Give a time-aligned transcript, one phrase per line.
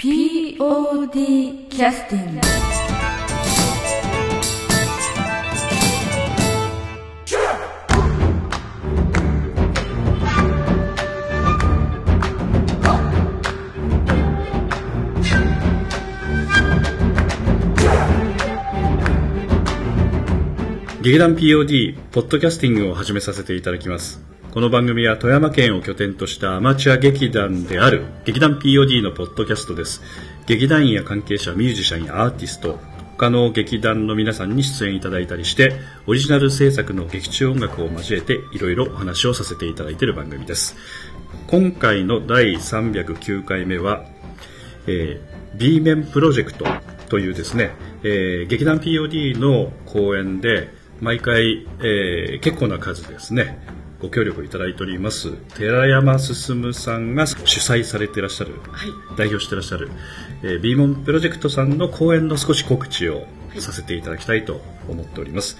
[0.00, 2.40] POD キャスティング
[21.02, 30.02] 劇団 POD ポッドキャスティングを始めさせていただきますこの番組は富山県を拠点としたアマチュア劇団である劇団 POD のポッドキャストです。
[30.46, 32.76] 劇団員や関係者ミュージシャンやアーティスト
[33.16, 35.74] 他の劇団の皆さんに出演いただいたりして
[36.08, 40.74] オリジナル制作の劇中音楽を交えていろいろお話をさせていただいている番組です。
[41.46, 44.06] 今回の第309回目は、
[44.88, 46.66] えー、B 面プロジェクト
[47.08, 47.70] というですね、
[48.02, 50.68] えー、劇団 POD の公演で
[51.00, 59.90] 毎回、えー、結構な数ですねご協力いただいております寺山進さんが主催されていらっしゃる、はい、代表していらっしゃる、
[60.42, 63.26] えー、ビーモンプロジェクトさんの公演の少し告知を
[63.58, 65.56] させていただきたいと思っております、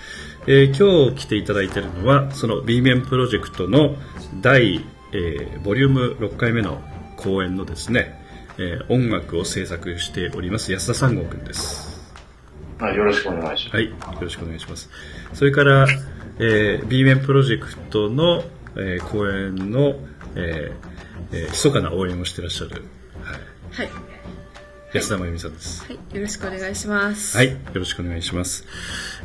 [0.47, 3.97] えー、今日来ていただいているのはその B 面プロジェクトの
[4.41, 6.81] 第、えー、ボリューム6回目の
[7.17, 8.23] 公演のですね、
[8.57, 11.99] えー、音楽を制作しております安田三郷君です
[12.79, 13.77] はい、よろしくお願いします。
[13.77, 14.89] はい、よろしくお願いします。
[15.33, 15.89] それから、
[16.39, 18.43] えー、B 面プロジェクトの、
[18.77, 19.97] えー、公演の、
[20.37, 20.89] えー
[21.33, 22.85] えー、密かな応援をしていらっしゃる、
[23.71, 23.87] はい。
[23.87, 23.91] はい、
[24.95, 25.95] 安田真由美さんです、はい。
[25.95, 27.37] よろしくお願いします。
[27.37, 28.65] はい、よろしくお願いします。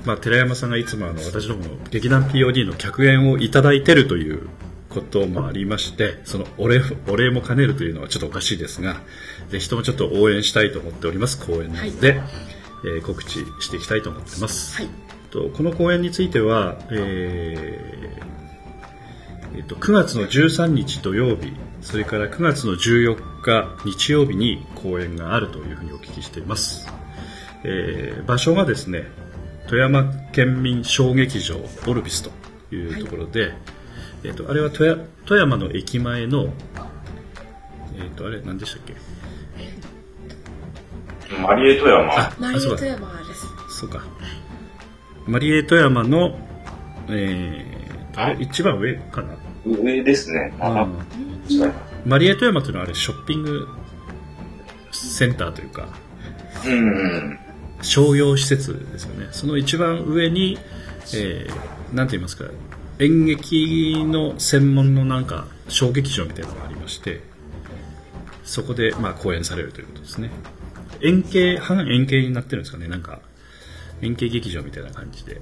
[0.05, 4.50] まあ、寺山さんがいつもあの、私どもの劇団 POD の客演をいただいてるという
[4.89, 9.02] こともありまして、そのお礼お礼も兼ねるというのはちょっとおかしいですが、
[9.50, 12.22] ぜひともちょっと応援したいと思っております、公演なので、はい、
[12.86, 14.77] えー、告知していきたいと思ってます。
[14.77, 15.03] はい
[15.34, 17.00] とこの公演については、えー
[19.56, 26.88] えー、と9月の13日土曜日それから9月の14日日曜日に公演があるというふうにお聞きしています、
[27.64, 29.06] えー、場所がですね
[29.67, 32.30] 富山県民小劇場オルビスと
[32.76, 33.55] いうところで、はい、
[34.26, 34.86] えーと、あれは富
[35.39, 36.54] 山の駅前の、
[37.95, 38.94] えーと、あれ何でしたっけ？
[41.42, 42.14] マリエ富山。
[42.14, 43.48] あマリエ富山です。
[43.80, 44.04] そうか
[45.26, 46.38] マリエ富山の、
[47.10, 48.38] えー、あれ？
[48.42, 49.36] 一番上かな
[49.66, 50.54] 上ですね。
[50.60, 50.88] あ
[52.06, 53.67] マリエ富山というのはあれショッピング
[54.92, 55.88] センターというか、
[56.66, 57.39] うん、
[57.82, 59.30] 商用施設ですよね。
[59.32, 60.58] その一番上に、
[61.16, 62.45] えー、なんて言いますか、
[63.00, 67.22] 演劇の専門のなんか小劇場みたいなのがありまして、
[68.44, 70.30] そこでまあ公演されるということですね。
[71.02, 73.22] 円形、半円形になってるんですかね、なんか。
[74.03, 75.41] 円形劇場みたいな感じで。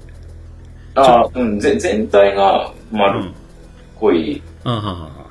[0.96, 3.32] ああ、うん、ぜ全体が丸っ
[3.96, 5.22] こい、うん、あはは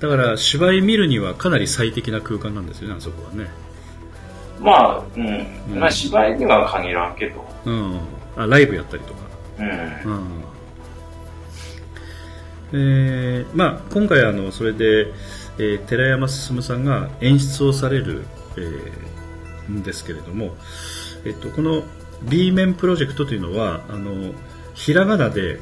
[0.00, 3.48] だから芝居見るにはかなり最適な空間なんですよね、あそこはね。
[4.60, 5.46] まあ、うん。
[5.72, 7.44] うん、まあ芝居には限らんけど。
[7.66, 8.00] うん。
[8.36, 9.20] あ、ライブやったりとか。
[9.58, 9.68] うん。
[9.68, 10.44] うん。
[12.72, 15.12] えー、まあ今回あの、それで、
[15.58, 18.24] えー、寺山進さんが演出をされる、
[18.56, 20.56] えー、んですけれども、
[21.24, 21.84] えっと、この
[22.28, 24.32] B 面プロジェクトというのはあの
[24.74, 25.58] ひらがなで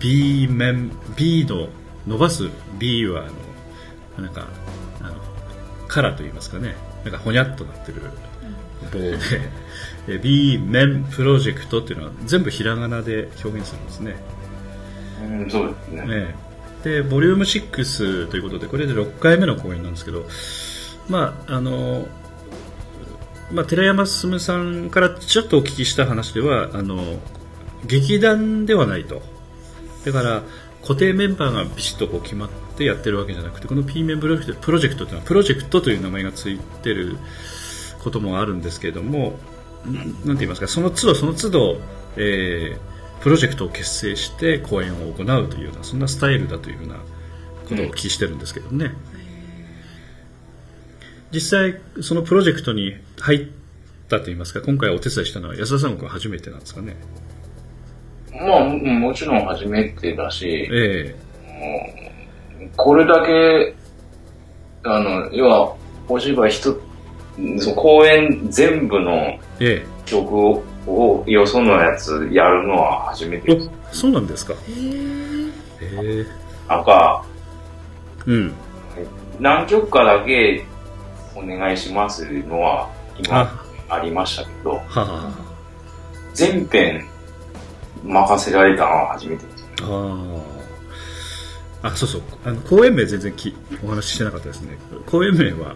[0.00, 1.68] B 面 B の
[2.06, 4.48] 伸ばす B はあのなんか
[5.00, 5.14] あの
[5.88, 6.74] カラーといいますかね
[7.04, 8.02] なんかほにゃっとなってる
[8.90, 8.98] 棒
[10.06, 14.16] で、B 面プロジェクトっていうのは全部ひらがなで表現するんですね。
[15.22, 16.06] うん、そうですね。
[16.06, 16.34] ね
[16.82, 20.26] で、ボリューム6ということで、これで6回目の公演なんですけど、
[21.08, 22.06] まあ、あの、
[23.52, 27.20] まあ、寺山進さんからちょっとお聞きした話ではあの
[27.86, 29.20] 劇団ではないと
[30.04, 30.42] だから
[30.80, 37.18] 固定メンバーがビシッとこう決まってやってるわけじゃなくてこの P 面プロジェクトプロジェクトというのはプロジェクトという名前がついてる
[38.02, 39.38] こともあるんですけれども
[39.84, 41.76] なんて言いますかその都度その都度、
[42.16, 46.96] えー、プロジェクトを結成して公演を行うというようなそんなスタイルだというふうな
[47.68, 48.94] ことをお聞きしてるんですけどね。
[49.06, 49.11] うん
[51.32, 53.46] 実際そのプロジェクトに入っ
[54.08, 56.96] たといいますか今回お手伝いしたのは安田さんは初めてなんですかね。
[58.32, 63.74] まあもちろん初めてだし、ええ、これだけ
[64.84, 65.76] あの要は
[66.08, 66.76] お芝居一
[67.58, 69.38] その公演全部の
[70.04, 73.70] 曲を,、をよそのやつやるのは初めてです。
[73.92, 74.54] そうなんですか。
[74.54, 74.56] へ
[75.80, 76.26] え。
[76.68, 77.24] 赤
[78.26, 78.52] うん。
[79.40, 80.64] 何曲かだけ
[81.34, 84.80] お願いしますのは今ありましたけど、
[86.34, 87.06] 全編
[88.04, 89.66] 任せられたのは初めてです。
[89.82, 90.28] あ
[91.82, 92.22] あ、そうそう。
[92.44, 94.78] あの、公演名全然きお話ししてなかったですね。
[95.06, 95.74] 公演名は、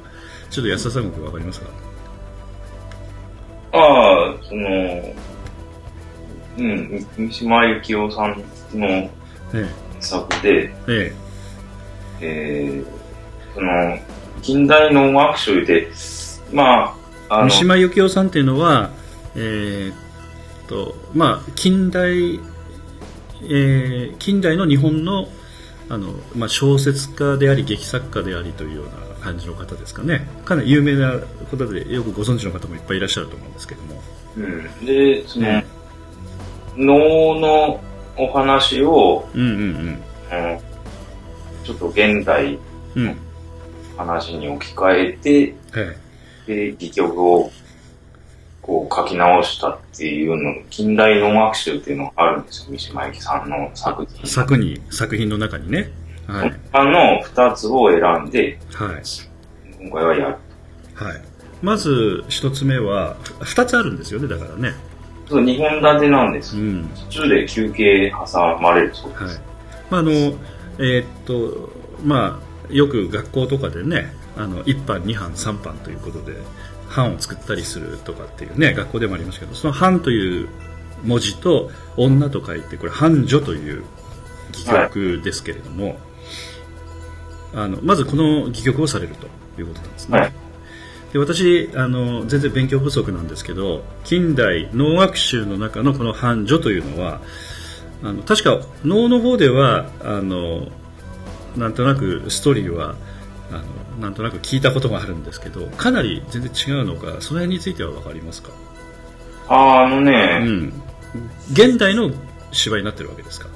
[0.50, 1.67] ちょっと安田さんわかりますか？
[3.73, 5.14] ああ、その、
[6.59, 8.43] うん、三島由紀夫さん
[8.73, 9.11] の
[10.00, 11.14] 作で、え
[12.20, 12.87] ええー、
[13.55, 13.99] その、
[14.43, 15.88] 近代の学習で、
[16.53, 16.97] ま
[17.29, 18.91] あ、あ三島由紀夫さんっていうのは、
[19.35, 19.94] えー、っ
[20.69, 22.41] と、まあ、近代、
[23.43, 25.29] えー、近代の日本の
[25.88, 30.29] あの、まあ、小説家であり劇作家でありというような感じの方ですかね。
[30.44, 34.03] かなり有名な方でよくご存知の方もいっぱいいらっしゃると思うんですけども、
[34.37, 35.62] うん、でその、
[36.77, 37.81] 能の
[38.17, 40.61] お話を、うんうんうん、うん、
[41.65, 42.59] ちょっと現代
[42.97, 43.15] の
[43.96, 47.50] 話に置き換えて、うん、で戯曲を
[48.66, 54.26] こう書き直したっていうの、近代能楽集っていうのがあるんですよ、三島由紀さんの作品。
[54.26, 55.90] 作に、作品の中にね。
[56.26, 56.54] はい。
[56.72, 59.02] あの二つを選んで、はい。
[59.81, 60.37] 今回はやる。
[60.94, 61.22] はい。
[61.62, 64.75] まず一つ目は、二つあるんですよね、だからね。
[65.28, 66.56] そう、二本立てなんです。
[66.56, 66.90] うん。
[67.10, 69.22] 途中で休憩挟まれるそうです。
[69.22, 69.34] はい。
[69.90, 71.72] まあ、あの、えー、っと、
[72.04, 76.36] まあ、よく学校とかでね、あの、一班、二班、三班ということで、
[76.94, 80.48] 版を作ったりするとかっていうね学校でもありますけどその版という
[81.04, 83.84] 文字と女と書いてこれ繁女という
[84.64, 85.96] 戯曲ですけれども、はい、
[87.54, 89.26] あのまずこの戯曲をされると
[89.60, 90.32] いうことなんですね、はい、
[91.12, 97.20] で私あの全然勉強不足なんですけど近代能楽集の中のこの繁女というのは
[98.02, 100.68] あの確か能の方ではあの
[101.56, 102.94] なんとなくストーリーは
[103.50, 103.62] あの
[104.00, 108.50] なんとなく聞いたことがあるんですけどかなり全然違うのかその辺については分かりますか？
[109.49, 110.82] ああのね、うん、
[111.53, 112.11] 現代の
[112.53, 113.49] 芝居になってるわけですか？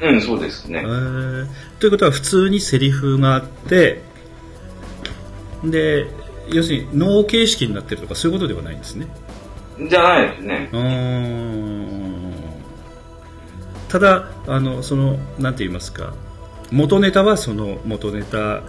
[0.00, 1.46] うんそうですね、えー、
[1.80, 4.00] ということは普通にセリフがあって
[5.64, 6.06] で
[6.50, 9.08] 要するに脳形式になってるとかそういうことではないんですね？
[9.88, 10.68] じゃないですね。
[13.88, 16.14] ただあのそのなんて言いますか？
[16.70, 18.62] 元ネタはその元ネタ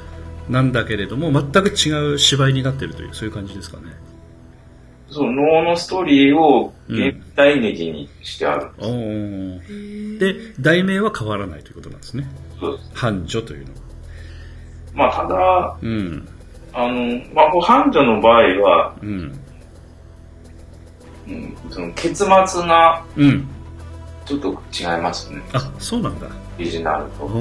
[0.49, 3.83] なんだけれども全く違う芝居になってるというそういう感じですかね。
[5.11, 12.27] そう能のストーリーを現代劇にしてあるうん、で題名は変わらないということなんですね。
[12.59, 12.91] そうです。
[12.93, 13.79] 繁盛というのは。
[14.93, 16.27] まあただ、うん、
[16.73, 19.39] あの、まあ、繁盛の場合は、うん、
[21.27, 23.47] うん、その結末が、うん、
[24.29, 25.41] ちょっと違いますね。
[25.53, 26.27] あ、そうなんだ。
[26.27, 26.29] オ
[26.61, 27.25] リジナルと。
[27.25, 27.31] は、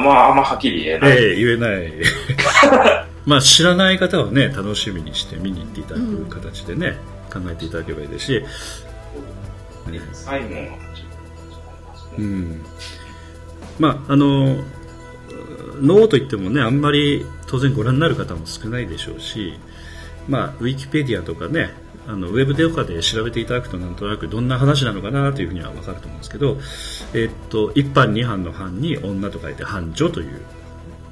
[0.00, 1.10] まあ、あんまはっきり言えない。
[1.10, 1.92] ええ言えない。
[3.26, 6.96] まあ、知らない方はね、楽しみにして見に行っていただく形でね、
[7.34, 8.42] うん、考えていただければいいですし、
[10.14, 10.46] 最後
[12.16, 12.64] うん。
[13.78, 14.56] まあ、あの、
[15.82, 19.52] 脳といってもね、あんまり当然ご覧になる方も少ないでしょうし、
[20.28, 21.74] まあ、ウィキペディアとかね、
[22.08, 26.56] あのウェブとかで調べていただくとなんとなくどんな話なのかなというふうには分かると思うんですけど、
[27.12, 30.40] えっと一般二班の班に女と書いて班女という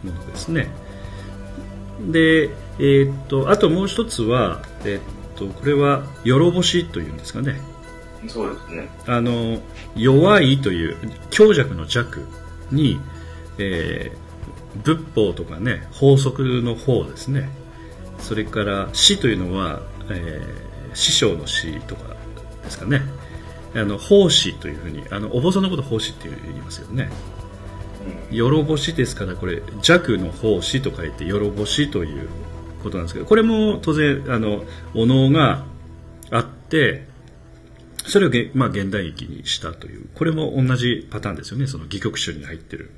[0.02, 0.70] ものですね。
[2.10, 2.48] で、
[2.78, 7.60] えっとあともう一つは、えっとこれは「よろぼし」というんですかね。
[8.26, 8.88] そうですね。
[9.06, 9.60] あの
[9.96, 10.96] 弱いという
[11.28, 12.26] 強弱の弱
[12.72, 12.98] に、
[13.58, 17.50] えー、仏法とかね法則の法ですね。
[18.18, 22.16] それから死というのは、えー師匠の師とか
[22.64, 23.02] ですかね。
[23.74, 27.10] あの奉仕というふうにあのお坊さんのこと奉仕って言いますよね。
[28.30, 32.28] よろぼしですからこれ弱の奉仕と書いてよろぼしという
[32.82, 35.64] ことなんですけどこれも当然あのお能が
[36.30, 37.04] あって
[38.06, 41.66] それをげ、まあ、現代劇にしたというこれも同じパターンですよね。
[41.66, 42.90] その戯曲集に入ってる。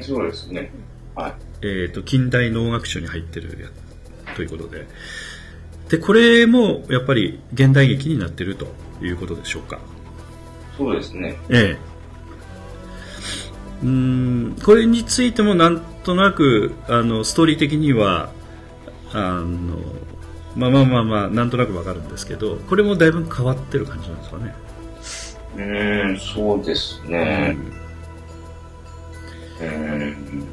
[0.00, 0.70] そうですね。
[1.14, 1.34] はい。
[1.62, 3.72] えーと、近代能楽書に入ってる
[4.36, 4.86] ということで
[5.88, 8.66] でこれもやっぱり現代劇になっていると
[9.00, 9.78] いうことでしょうか？
[10.76, 11.36] そうですね。
[11.48, 11.88] ええ。
[13.82, 18.30] うんこれについてもなんとなくあのストーリー的には
[19.12, 19.78] あの
[20.56, 24.54] まあまあまあまあなんとなくわかるんですけどこれもだいぶ変わってる感じなんですかね？
[25.56, 25.60] う
[26.12, 27.56] んそうですね。
[29.60, 30.48] うん。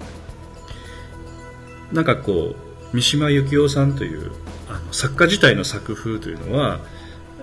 [1.92, 2.56] なんかこ
[2.94, 4.32] う三島由紀夫さんという
[4.76, 6.80] あの作家自体の作風というのは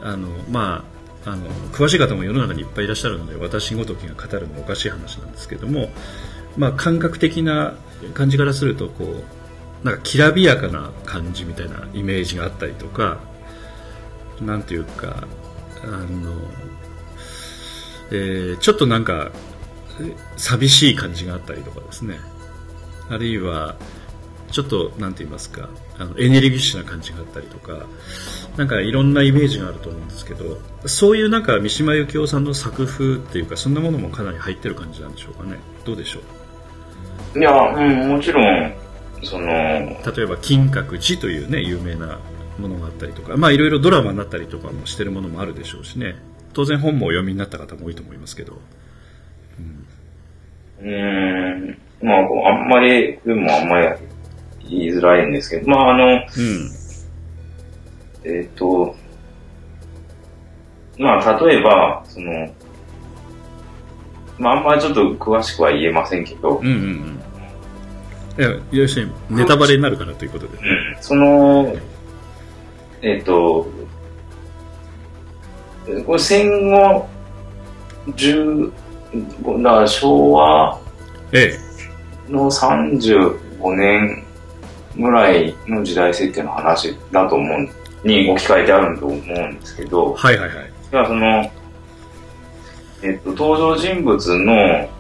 [0.03, 0.85] あの、ま
[1.25, 5.89] あ、あの詳しい方も世の中にいっぱいいらっしゃるので私ごときが語るのはおかしい話なんですけども、
[6.57, 7.75] まあ、感覚的な
[8.15, 13.21] 感じからするとこうなんかきらびやかな感じみたいなイメージがあったりとか
[14.41, 15.27] なんていうか
[15.83, 16.33] あの、
[18.11, 19.33] えー、ちょっとなんか
[20.37, 22.19] 寂しい感じがあったりとかですね。
[23.11, 23.77] あるいは
[24.51, 27.87] ちょっとなんて言いますかあのエネルギッシュな感じがあったりとか
[28.57, 35.59] なんかいろんなイメージがあると思うんですけどそういうなんか三島由紀夫さんの作風っていうかそんなものもかなり入ってる感じなんでしょうかね。
[35.85, 36.21] どうでしょ
[37.35, 37.39] う？
[37.39, 38.73] いや、うん、もちろん
[39.23, 42.19] その例えば「金閣寺」というね有名な
[42.59, 46.17] ものがあったりとかまあいろいろドラマになったりとかもしてるものもあるでしょうしね。
[46.53, 48.61] 当然本もお読みになった方も多いと思いますけど。
[50.83, 50.87] うん。
[50.87, 51.79] うん。
[52.03, 53.89] まああんまりでもあんまり
[54.73, 56.83] 言いづらいんですけどまああの、うん
[58.25, 58.95] えっ、ー、と、
[60.99, 62.55] まあ、例えば、その、
[64.39, 67.23] まあ、あんまりちょっと詳しくは言えませんけど、うんうんうん。
[68.39, 70.59] いや、要するにネタバレになるからということで。
[70.59, 70.97] うん。
[71.01, 71.75] その、
[73.03, 73.69] えっ、ー、と、
[76.07, 77.09] これ戦後、
[78.07, 78.73] 10、
[79.63, 80.79] だから昭和
[82.29, 84.22] の35年
[84.97, 87.71] ぐらいの時代設定の話だと思うん
[88.05, 90.73] に置き換えてあると思うんですけど、はいはいはい。
[90.91, 91.51] ではその、
[93.03, 94.91] えっと、登場人物の、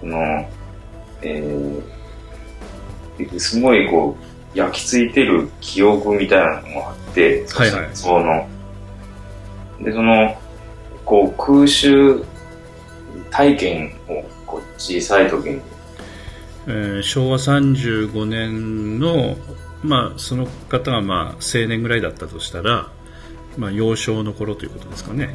[0.00, 0.50] その、
[1.22, 4.16] えー、すごいこ
[4.54, 7.90] う、焼き付いてる記憶みたいなのがあって、はいはい。
[7.94, 8.48] その、
[9.80, 10.36] で、その、
[11.04, 12.24] こう、空襲
[13.30, 15.60] 体験をこう小さい時に、
[16.66, 19.36] えー、昭和35年の
[19.82, 22.88] まあ、その方がまあ青年ぐらいだったとしたら、
[23.56, 25.34] まあ、幼少の頃ということですかね。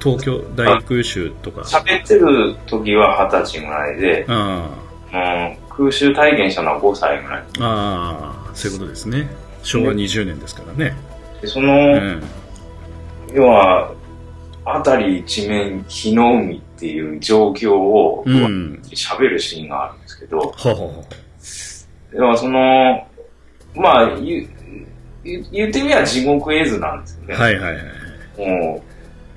[0.00, 1.62] 東京大空襲とか。
[1.62, 4.70] 喋ってる時は二十歳ぐらいであ
[5.12, 5.56] あ。
[5.76, 7.42] 空襲体験したのは5歳ぐらい。
[7.60, 9.28] ああそういうことですね。
[9.62, 10.96] 昭和20年ですからね。
[11.40, 12.22] でその、うん、
[13.32, 13.92] 要は
[14.64, 21.04] 辺り一面火の海っていう状況を喋、うん、るシーンがあるんですけど、ははは
[22.12, 23.08] 要はその
[23.74, 24.46] まあ、言
[25.24, 27.34] 言ってみれば地獄絵図なんですよね。
[27.34, 27.84] はいはいはい。
[28.38, 28.82] も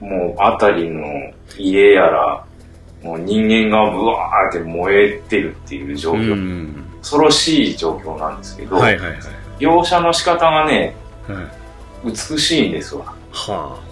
[0.01, 1.05] う、もう、あたりの
[1.57, 2.45] 家やら、
[3.01, 6.73] もう人間がブワーって燃えてるっていう状況。
[6.99, 9.19] 恐ろしい状況なんですけど、はいはいはい、
[9.59, 10.93] 描写の仕方がね、
[11.25, 11.41] は
[12.03, 13.05] い、美しいんですわ。
[13.31, 13.87] はあ。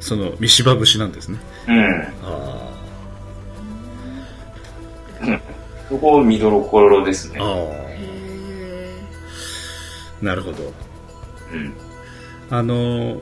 [0.00, 1.38] その、三芝節なんですね。
[1.68, 1.78] うん。
[1.78, 2.71] はあ。
[5.22, 5.40] うん。
[5.88, 7.38] そこ見どころですね。
[7.40, 7.82] ああ。
[10.22, 10.72] なるほど、
[11.52, 11.74] うん、
[12.48, 13.20] あの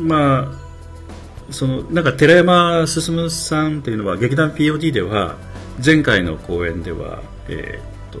[0.00, 5.36] まあそのなんか寺山進さんというのは劇団 POD では
[5.84, 8.20] 前回の公演では、えー、っ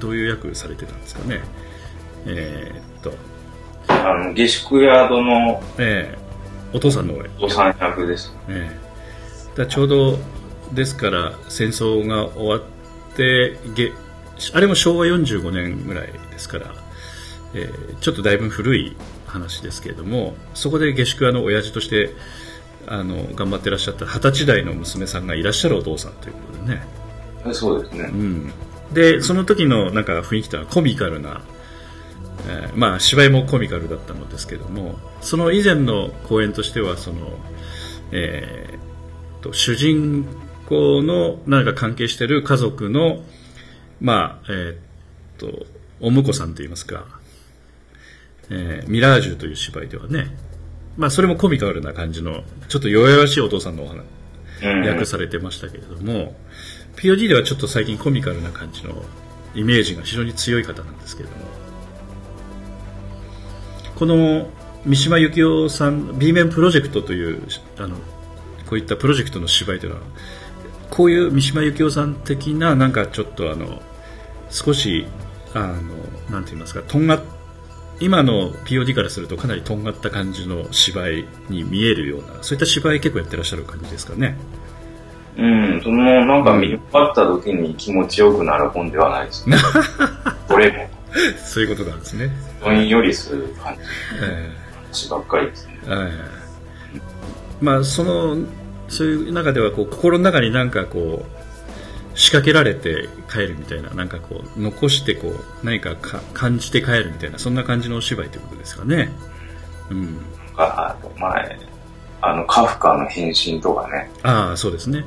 [0.00, 1.40] どういう役されてたんですかね。
[2.26, 3.14] えー、っと。
[3.88, 10.18] あの下宿宿の、えー、お父さんのお父さん役です、えー、だちょうど
[10.72, 12.62] ですから戦争が終わっ
[13.16, 13.56] て
[14.52, 16.86] あれも昭和45年ぐらいですから
[17.56, 18.96] えー、ちょっとだいぶ古い
[19.26, 22.10] 話ですけれどもそこで下宿屋の親父として
[22.86, 26.82] あの頑張ってらっしゃった二十歳代の娘さんがいらっしゃるお父さんということでね。
[27.52, 28.52] そうですね、うん、
[28.92, 31.42] でその時のなんか雰囲気というのはコミカルな、
[32.48, 37.38] えー、まあ芝居もコミカルだったのですけどもその以前の公演としてはその、
[38.10, 40.26] えー、と主人
[40.66, 43.22] 公のなんか関係している家族の
[44.00, 44.76] まあえー、っ
[45.38, 45.66] と
[46.00, 47.06] お婿さんといいますか
[48.50, 50.26] えー、ミラージュという芝居ではね、
[50.96, 54.04] まあ、それもコミカルな感じの、ちょっと弱々しいお父さんのお話、
[54.88, 56.34] 訳されてましたけれども、
[56.96, 59.04] POD ではちょっと最近コミカルな感じの
[59.54, 61.44] イメージが非常に強い方なんですけれども、
[63.96, 64.48] この
[64.84, 67.42] 三島由紀夫さん、B 面プロジェクトという、
[67.78, 67.96] あの、
[68.66, 70.02] こういったプロジェクトの芝居というのは、
[70.90, 73.82] こういう三島由紀夫さん的な、なんかちょっとあの、
[74.50, 75.06] 少し、
[75.54, 75.74] あの、
[76.30, 77.20] なんて言いますか、とんがっ
[77.98, 84.36] 今の POD からするとかなりとんがった感じの芝居に見えるようなそういった芝居結構やってらっしゃる感じですかね。
[85.38, 89.56] うんそのなんか見終わった時に気持ちよくなる本ではないですね。
[90.48, 90.88] これも。
[91.44, 92.30] そういうことなんですね。
[92.62, 93.80] どんよりする感じ、
[94.22, 96.10] えー、ばっかりですね、えー、
[97.60, 98.36] まあその
[98.88, 109.10] そういう中ではこう心の中になんかこう仕掛けられて帰るみたいななんかこう残してこう何かか感じて帰るみたいなそんな感じのお芝居ということですかね。
[109.90, 110.18] うん、
[110.56, 111.58] あ前
[112.22, 114.10] あのカフカの変身とかね。
[114.22, 115.04] ああそうですね。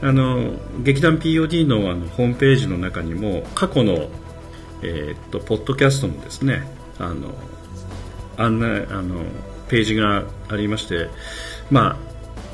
[0.00, 4.08] あの劇団 POD のあのホームページの中にも過去の、
[4.82, 6.68] えー、っとポッドキャストのですね
[6.98, 7.34] あの
[8.36, 9.24] 案内あの
[9.68, 11.08] ページがありまして、
[11.70, 12.07] まあ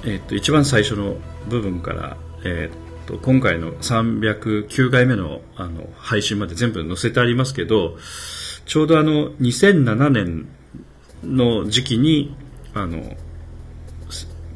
[0.04, 1.16] えー、っと一番最初の
[1.48, 7.96] 部分から、えー、と今回の309回目のあの配信まで全部載せてありますけど、
[8.66, 10.48] ちょうどあの2007年
[11.22, 12.36] の時期に
[12.74, 13.16] あの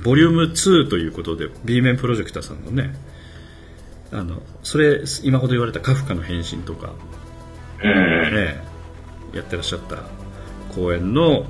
[0.02, 2.94] ボリューム2ということで B 面プロジェクターさんのね
[4.12, 6.92] あのそれ今ほど言われたカフカの変身とか、
[7.82, 8.60] ね、
[9.32, 10.04] やってらっしゃった
[10.74, 11.46] 公演の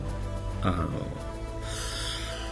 [0.63, 0.89] あの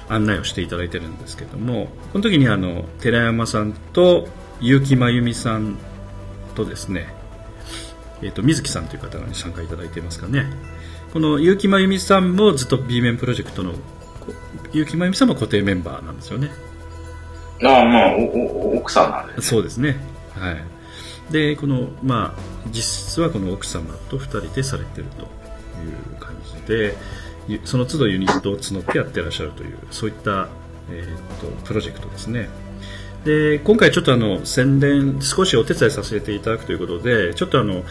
[0.08, 4.28] 案内をしていただいてるんですけどもこの時にあの寺山さんと
[4.60, 5.76] 結城真由美さん
[6.54, 7.08] とですね、
[8.22, 10.46] えーと、水木さんという方が参加いただいていますかね。
[11.12, 13.72] この結城真由美さんもずっと B 面プロジェクトの
[14.72, 16.50] 結城真由美さんも固定メンバーなんですよね。
[17.62, 19.96] ああまあお奥さんなんで、ね、そうですね。
[20.34, 20.56] はい。
[21.30, 26.96] でこのまあ実質はこの奥様と2人でされてるという感じで
[27.64, 30.48] その都度ユニットを募ってやってらっしゃるというそういった、
[30.90, 32.48] えーと、プロジェクトですね。
[33.24, 37.82] で今回ちょっとあの宣伝少しお手伝いさせていただくということでちょっとあの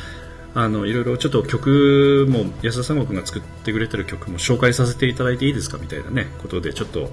[0.53, 7.09] あのいろいろちょっと曲も安田三国が作ってくれてる曲も紹介させていただいていいですかみたいなねことでちょっと、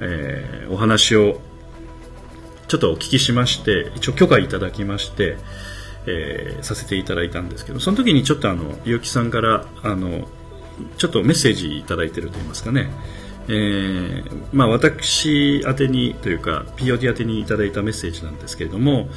[0.00, 1.40] えー、お話を
[2.66, 5.36] ちょっとお聞きしまして一応許可いただきまして、
[6.08, 10.26] えー、させていただいたんですけどその時にちょっとあの結城さんからあの
[10.96, 12.90] ちょっとメッセージいただいてると言いますかね、
[13.48, 19.08] えーまあ、私宛てにというか POD 宛てにいただいたメッセージなんですけれども、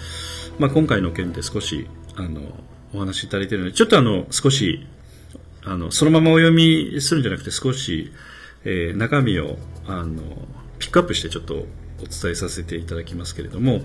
[0.60, 2.42] まあ、今回の件で少しあの
[2.94, 4.86] お話しいただいているのでちょっとあの少し
[5.66, 8.12] あのそのままお読みするんじゃなくて少し、
[8.64, 10.22] えー、中身をあの
[10.80, 11.58] ピックアップしてちょっとお
[12.02, 13.82] 伝えさせていただきますけれども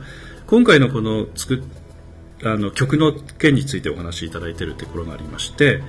[0.46, 1.62] 今回のこの作
[2.44, 5.80] あの曲の件についてお話しいただいているところがありまして、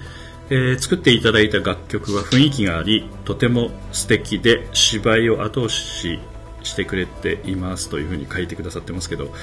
[0.50, 6.20] えー、作っていただいた楽曲は雰囲気がありとても素敵で芝居を後押し
[6.64, 9.34] してくれていますというふうに書いてくださってますけど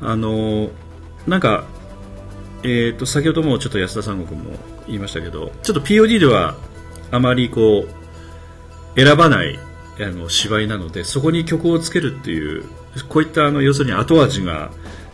[0.00, 0.70] あのー、
[1.26, 1.64] なんか、
[2.62, 4.56] えーと、先ほどもちょっと安田三国も
[4.86, 6.56] 言いましたけどちょっと POD では
[7.10, 9.58] あまりこう選ばない
[10.00, 12.64] あの芝居なのでそこに曲をつけるっていう
[13.08, 14.70] こういったあの要するに後味が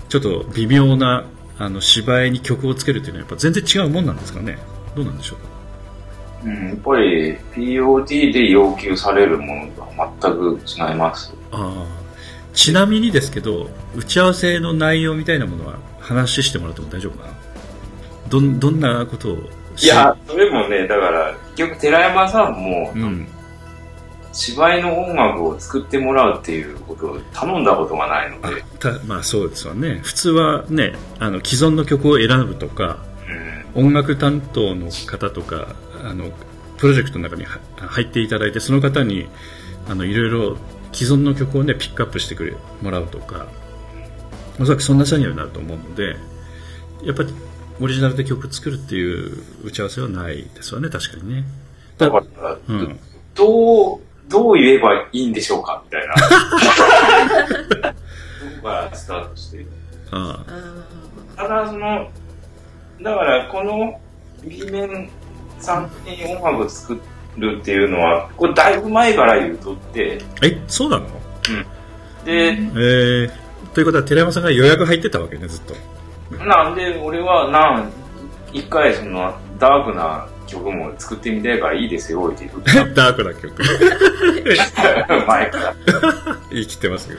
[0.09, 1.26] ちょっと微妙な
[1.59, 4.59] あの芝居に曲をつけるっていうのはやっぱ全然違うもんなんですかね？
[4.94, 5.38] どうなんでしょう？
[5.38, 5.44] か
[6.44, 11.35] うん、やっぱり POD で要求されるものとは全く違います。
[11.51, 11.87] あ
[12.55, 17.33] ちなみにですけど打ち合わせの内容みたいなものは話してもらっても大丈夫かな？
[18.29, 19.37] どどんなことを
[19.81, 23.27] いやそれもねだから結局寺山さんも、うん、
[24.33, 28.62] 芝居の音楽を作ってもらうっていうことを頼んだことがないので。
[29.07, 30.01] まあそうですよね。
[30.05, 32.98] 普通はねあの既存の曲を選ぶとか
[33.74, 36.31] 音楽担当の方とかあの
[36.78, 39.28] プロジェクトの中に入っていただいてその方に
[39.88, 40.57] あのいろいろ
[40.92, 43.46] 既存の曲を、ね、ピックアップしてくれもらうとか
[44.61, 46.16] おそらくそんな作業になると思うので
[47.02, 47.33] やっぱり
[47.81, 51.44] オリジナルで曲作るっていう打ち合わせはないですよね確かにね。
[51.96, 52.98] だから、うん、
[53.35, 56.14] どうどう言えばいいんでしょうかみたいな。
[56.14, 56.22] ど
[58.62, 59.66] こからスタートして。
[60.11, 60.44] あ
[61.37, 61.37] あ。
[61.37, 62.11] ただその
[63.00, 64.00] だからこの
[64.42, 65.08] B 面
[65.58, 66.98] さんに音楽を作
[67.37, 70.18] るっていうのはこれだいぶ前から言うとって。
[70.42, 71.04] えそうなの？
[71.04, 72.24] うん。
[72.24, 73.30] でえー、
[73.74, 75.74] ということは寺山さんが予約入ってたわけねずっと。
[76.44, 77.92] なんで俺はなん
[78.52, 82.62] 一回そのダークな曲も作ってみたいからいいですよって言う
[82.94, 83.52] ダークな曲。
[85.26, 85.74] 前から。
[86.50, 87.14] 言い切ってますけ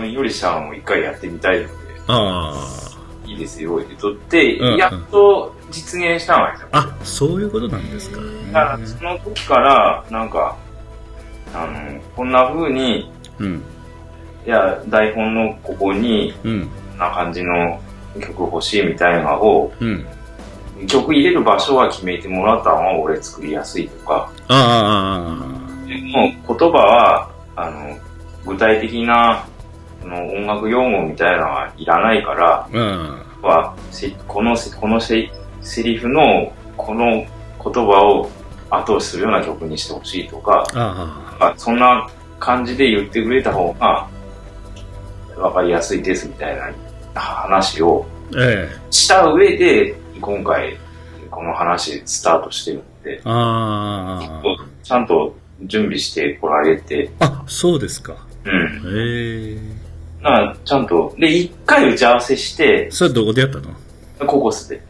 [0.00, 1.70] どよりシャンを一回やってみたいので。
[2.08, 2.89] ああ
[3.30, 6.68] いいですよって取って、うん、やっと実現したわけですよ。
[6.72, 8.20] あ、そういうことなんですか。
[8.52, 10.56] だからその時から、なんか、
[11.54, 13.62] あの、こんな風に、うん、
[14.44, 17.80] いや、台本のここに、うん、な感じの
[18.20, 20.06] 曲欲しいみたいなのを、うん、
[20.88, 24.30] 曲入れる場所は決めてもらったのは俺作りやすいとか。
[24.48, 25.86] ああ。
[25.86, 27.96] でも言葉は、あの、
[28.44, 29.46] 具体的な
[30.04, 33.74] の音楽用語みたいなのはいらないから、うん、は
[34.26, 35.30] このこのセ
[35.62, 37.26] セリフのこの言
[37.62, 38.30] 葉を
[38.70, 42.08] 後押しするような曲にしてほしいとか、あそんな
[42.38, 44.08] 感じで言ってくれた方が
[45.36, 46.72] 分かりやすいですみたいな
[47.20, 48.06] 話を
[48.90, 50.78] した上で、今回
[51.30, 54.40] この話スタートしてるんで、あ
[54.82, 55.34] ちゃんと
[55.64, 57.10] 準備してこられて。
[57.20, 58.16] あ、そうですか。
[58.44, 58.52] うん。
[58.52, 59.79] へえ。
[60.22, 63.74] なちゃんと、で、一回打ち合わせして、それどこでやったの？
[64.26, 64.82] ココスで。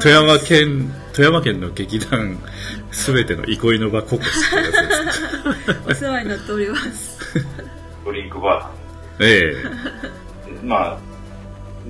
[0.00, 2.38] 富山県富山県の劇団
[2.90, 4.78] すべての憩いの場ココスってやつで
[5.94, 6.02] す。
[6.02, 7.18] お世話になっております。
[8.04, 9.24] ドリンクバー。
[9.24, 10.98] ええまあ、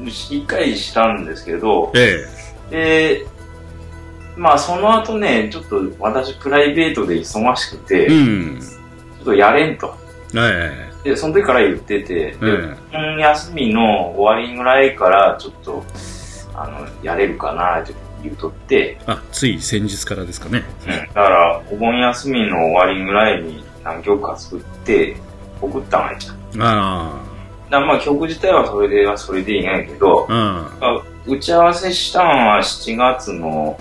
[0.04, 2.26] 一回したんですけど、え
[2.70, 3.26] えで、
[4.36, 8.60] まあその後ね、ちょっと私プライベートで忙しくて、うん、
[9.24, 9.96] っとやれんと。
[10.36, 12.76] ええで、その時から言ってて、で、え
[13.18, 15.84] え、休みの終わりぐらいからちょっと、
[16.54, 18.98] あの、やれるかなって言うとって。
[19.06, 20.64] あ、つい先日からですかね。
[20.86, 20.90] うん。
[20.90, 25.16] だから、お盆休みの終わりぐらいに何曲か作って、
[25.60, 26.62] 送ったんやじゃん。
[26.62, 27.34] ああ。
[27.70, 33.78] だまあ曲自体はそれではそれでいいんやけど、うん、打ち合わせしたんは7月の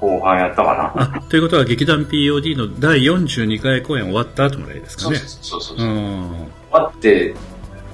[0.00, 1.20] 後半やったかな。
[1.28, 5.16] ということは劇団 POD の第42回公演終わった後ぐらいですかね。
[5.16, 5.86] そうそうそうそう。
[5.86, 6.30] うん、
[6.70, 7.34] 終わって、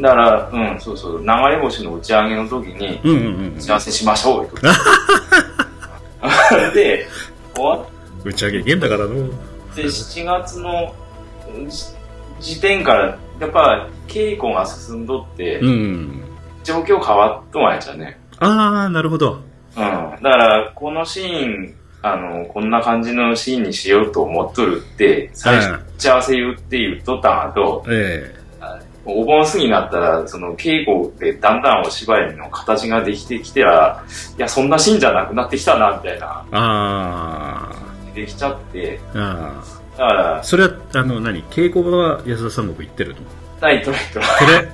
[0.01, 3.21] だから、うん、そうそう、流れ星の打ち上げの時に、うんうんう
[3.53, 4.51] ん、打ち合わせしましょうよ。
[6.75, 7.07] で、
[7.55, 7.87] 終わっ
[8.25, 9.15] 打ち上げ現だからの。
[9.75, 10.95] で、7月の
[12.41, 16.25] 時点から、やっぱ稽古が進んどって、うん、
[16.65, 18.19] 状況変わっとんやじゃね。
[18.39, 19.43] ああ、なるほど。
[19.77, 19.81] うん。
[19.81, 21.75] だから、このシーン、
[22.07, 28.45] あの、こんな感じのシーンにしようと思っとるって、最初、打ち合わせ言って言っとったんと、ええ
[29.07, 34.03] お盆過ぎになったら、その稽古でだんだんお芝居の形ができてきてら、
[34.39, 36.27] いや、そんなシーンじゃなくなってきたな、みたいな。
[36.27, 37.73] ああ。
[38.15, 39.63] できちゃって、あ
[39.97, 39.99] あ。
[39.99, 41.43] だから、それは、あの、何？
[41.45, 43.23] 稽古場は安田三国行ってると？
[43.61, 44.21] ライトライト。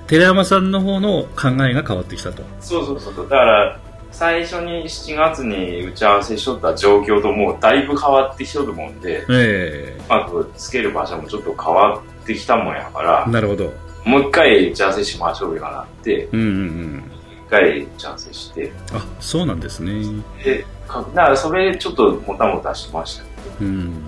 [0.07, 2.43] 寺山さんの方の考えが変わってきたと。
[2.61, 3.29] そうそうそう。
[3.29, 3.81] だから、
[4.13, 13.73] 最初に7月に打ち合わせしとった状況ともうだいぶ変わってきとるもんで、ええー、まあ、つける場所もちょっと変わってきたもんやから、なるほど。
[14.05, 17.05] もう一回打ち合わせしましょうよなって、うんうんうん。
[17.47, 18.73] 一回打ち合わせして。
[18.93, 20.03] あ、そうなんですね。
[20.43, 24.05] で、かだからそれちょっともたもたしましたけど、うん。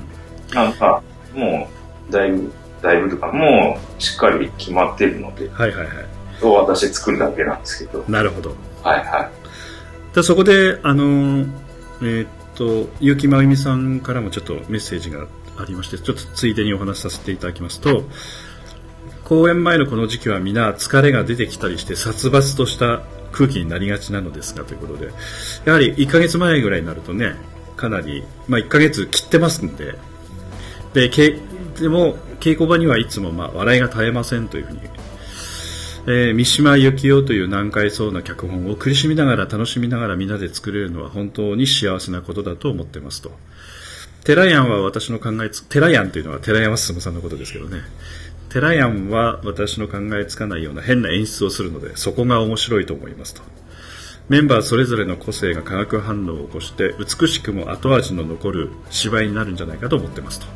[0.53, 1.03] なんか、
[1.35, 1.69] も
[2.09, 6.07] う、だいぶ、だいぶとか、もうしっかり決まってるので、はいはいはい。
[6.43, 8.05] 私作るだけなんですけど。
[8.09, 8.55] なるほど。
[8.83, 9.42] はいはい。
[10.15, 11.47] でそこで、あの、
[12.03, 18.05] えー、っと、結城真由美さんからもちょっとメッセージがありまして、ちょっとついでにお話しさせていただきますと、
[19.25, 25.11] 公演前のこの時期は皆疲れが出てきたりして殺伐とした空気になりがちなのですがということで、
[25.65, 27.35] やはり1ヶ月前ぐらいになるとね、
[27.77, 29.95] かなり、まあ1ヶ月切ってますんで、
[30.93, 31.39] で、け
[31.81, 34.81] でも稽古場にはいつもまあ笑いが絶えませんというふうに、
[36.05, 43.31] えー、三島由紀夫という難解そうな脚本を苦しみながら楽しみながらみんなで作れるのは本当に幸せなことだと思ってますと。
[44.25, 47.83] テラヤンは私の考えつ、テラヤンというのは寺山進さんのことですけどね。
[48.49, 53.43] テラヤンは私の考えつかないような変な演出をするので、そこが面白いと思いますと。
[54.29, 60.47] メンバーそれぞれの個性が化学反応を起こして美しくも後味の残る芝居になるんじゃないかと思ってますと。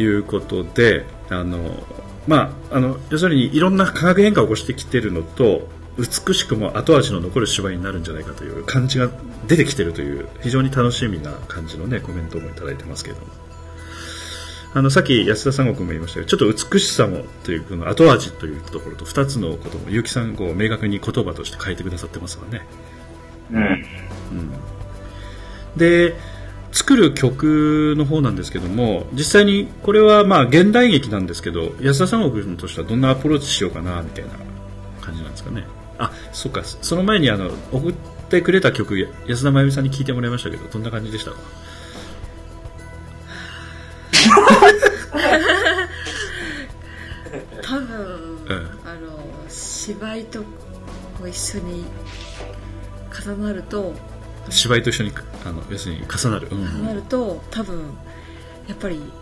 [0.00, 1.86] いうことで、あの、
[2.26, 9.10] まあ、あの、要するにいろんな化学変化を起こしてきてるのと、美しくも後味の残る芝居になるんじゃないかという感じが
[9.46, 13.26] 出てきてるという非常に楽しみな感じのね、コメントもいただいてますけれども。
[14.74, 22.66] あの、さっき安田三国も言いましたけど、ちょっと美しさもという、この後味というところと二つのことも、結城さんこう明確に言葉として変えてくださってますわね。
[23.50, 23.62] うん。
[23.62, 23.86] うん。
[25.76, 26.14] で、
[26.72, 34.30] 作る曲の方なんですけども実際にこれはまあ現代劇なんですけど安田三国としてはどんなアプローチしようかなみたいな
[35.00, 35.64] 感じなんですかね。
[35.98, 36.62] あそっか。
[36.64, 37.94] その前にあの送っ
[38.30, 41.36] てくれた曲安田真由美さんに聞いてもらいましたけどどんな感じでしたか？
[47.62, 48.00] 多分、う
[48.54, 50.42] ん、あの芝居と
[51.28, 51.84] 一緒に
[53.24, 53.94] 重なると
[54.50, 55.12] 芝居と一緒に
[55.44, 57.78] あの要するに重なる、うん、重なると多分
[58.68, 59.00] やっぱり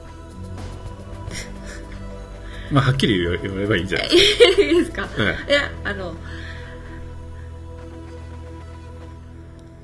[2.71, 4.09] まあはっきり言えばいいんじゃない？
[4.15, 5.09] いいですか、
[5.49, 5.53] い。
[5.53, 6.15] やあの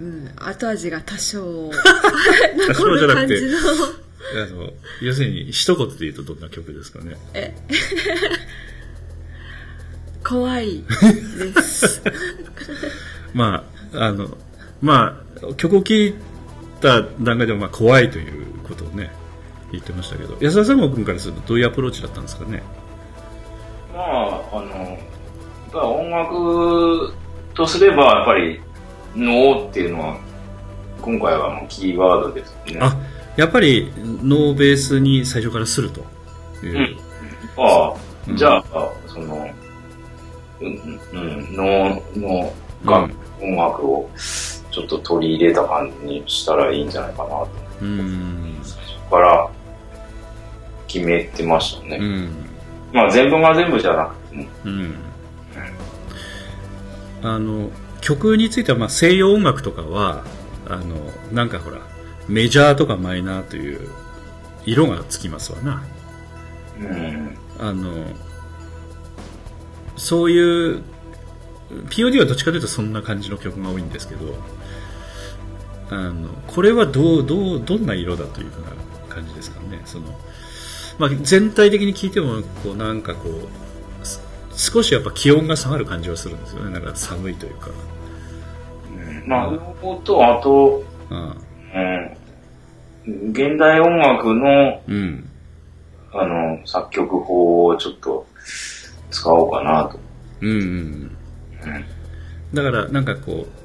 [0.00, 1.70] うん後味が多少
[2.68, 3.40] 多少じゃなくて
[4.34, 7.16] あの要するに一言で言うとどんな曲ですかね？
[7.34, 7.54] え。
[10.24, 10.82] 怖い
[11.54, 12.02] です。
[13.32, 14.36] まああの
[14.80, 16.14] まあ曲を聴い
[16.80, 19.10] た段階でもまあ怖いということをね
[19.72, 20.36] 言ってましたけど。
[20.40, 22.62] 安田三郷君からするとどういうアプローチだったんですかね？
[23.94, 24.98] まああの
[25.72, 27.12] 音楽
[27.54, 28.60] とすればやっぱり
[29.14, 30.18] 脳っていうのは
[31.02, 32.78] 今回はもうキーワードですね。
[32.80, 32.96] あ
[33.36, 36.00] やっぱり脳ベースに最初からすると
[36.64, 36.96] いう、
[37.56, 37.94] うん、ああ、
[38.28, 38.64] うん、じゃあ
[39.06, 39.50] その
[40.60, 42.52] うん、うん、脳の
[42.84, 43.08] が、
[43.42, 44.08] 音楽を
[44.76, 47.48] ちょっと取り入れた感じにしたらいいんじゃないかなと。
[47.80, 48.56] うん。
[49.10, 49.50] から
[50.86, 51.96] 決めてましたね。
[51.96, 52.30] うん。
[52.92, 54.44] まあ全部が全部じゃなくても。
[54.64, 54.72] うん。
[54.80, 54.94] うん、
[57.22, 57.70] あの、
[58.02, 60.24] 曲については、まあ西洋音楽とかは、
[60.68, 60.96] あの、
[61.32, 61.78] なんかほら、
[62.28, 63.88] メジャーとかマイナーという
[64.66, 65.82] 色がつきますわな。
[66.78, 67.38] うん。
[67.58, 68.08] あの、
[69.96, 70.82] そういう
[71.88, 74.34] POD はどっちかというとそんな感じの曲が多いんですけど
[75.90, 78.68] あのこれはどうどうどんな色だというふうな
[79.08, 79.80] 感じですかね。
[79.84, 80.06] その、
[80.98, 83.66] まあ、全体的に聞いてもこうなんかこう
[84.56, 86.72] 少しやっぱ気温が下がる感じはするんですよね。
[86.72, 87.70] なんか寒いというか、
[88.90, 89.50] うん、まあ
[90.04, 91.46] とあと、うん。
[93.06, 95.30] うん、現代音楽の、うん、
[96.12, 98.26] あの作曲法をちょっと
[99.10, 100.00] 使おうかなと。
[100.40, 101.16] うん、うん。
[102.54, 103.55] だからなんかこう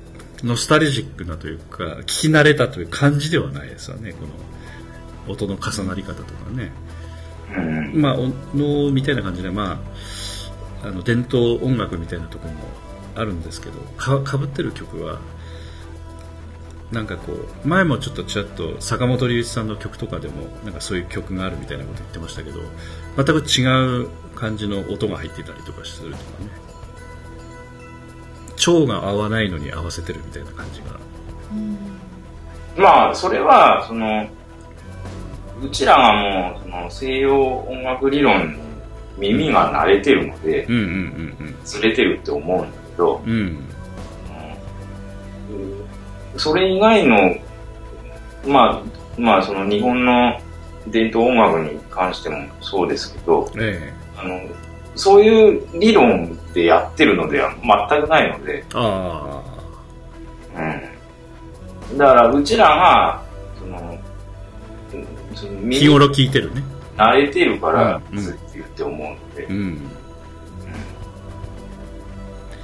[0.43, 4.13] ノスタルジックなというか聞き慣れたという感じではないですよね。
[4.13, 6.71] この音の重なり方とかね、
[7.55, 8.17] うん、まあ
[8.55, 9.81] 能みたいな感じでま
[10.83, 12.59] ああの伝統音楽みたいなところも
[13.15, 15.19] あるんですけどかかぶってる曲は
[16.91, 22.59] なんかこう前もちょっとちらっと坂本龍一さんの曲とかでもなんかそういう曲があるみたいなこと言ってましたけど
[23.15, 26.70] 全く違う感じの音が入ってたりとかするとかね
[28.67, 30.99] 腸が合わないのに合わせてるみたいな感じが、
[32.77, 34.27] まあそれはその
[35.61, 38.59] うちらがもうその西洋音楽理論に
[39.17, 40.67] 耳が慣れてるので、
[41.63, 43.35] ずれてるって思うんだけど、うん、う
[46.35, 47.37] ん、それ以外の
[48.47, 48.81] まあ
[49.19, 50.39] まあその日本の
[50.87, 54.39] 伝統音楽に関してもそうですけど、ええ、あの
[54.95, 57.53] そういう理論でやってるのでは
[57.89, 58.63] 全くないので。
[58.73, 59.41] あ
[60.55, 60.61] あ。
[61.91, 61.97] うん。
[61.97, 63.23] だから、うちらが、
[63.59, 63.99] その、
[65.35, 66.63] その日頃聞いてるね。
[66.97, 69.45] 慣れてるから、ずっと言って思うので。
[69.45, 69.55] うん。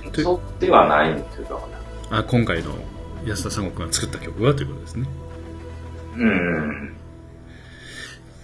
[0.06, 1.68] うん、そうではないんですよ、
[2.10, 2.76] あ、今回の
[3.26, 5.08] 安田三国が作った曲はということですね。
[6.18, 6.94] うん。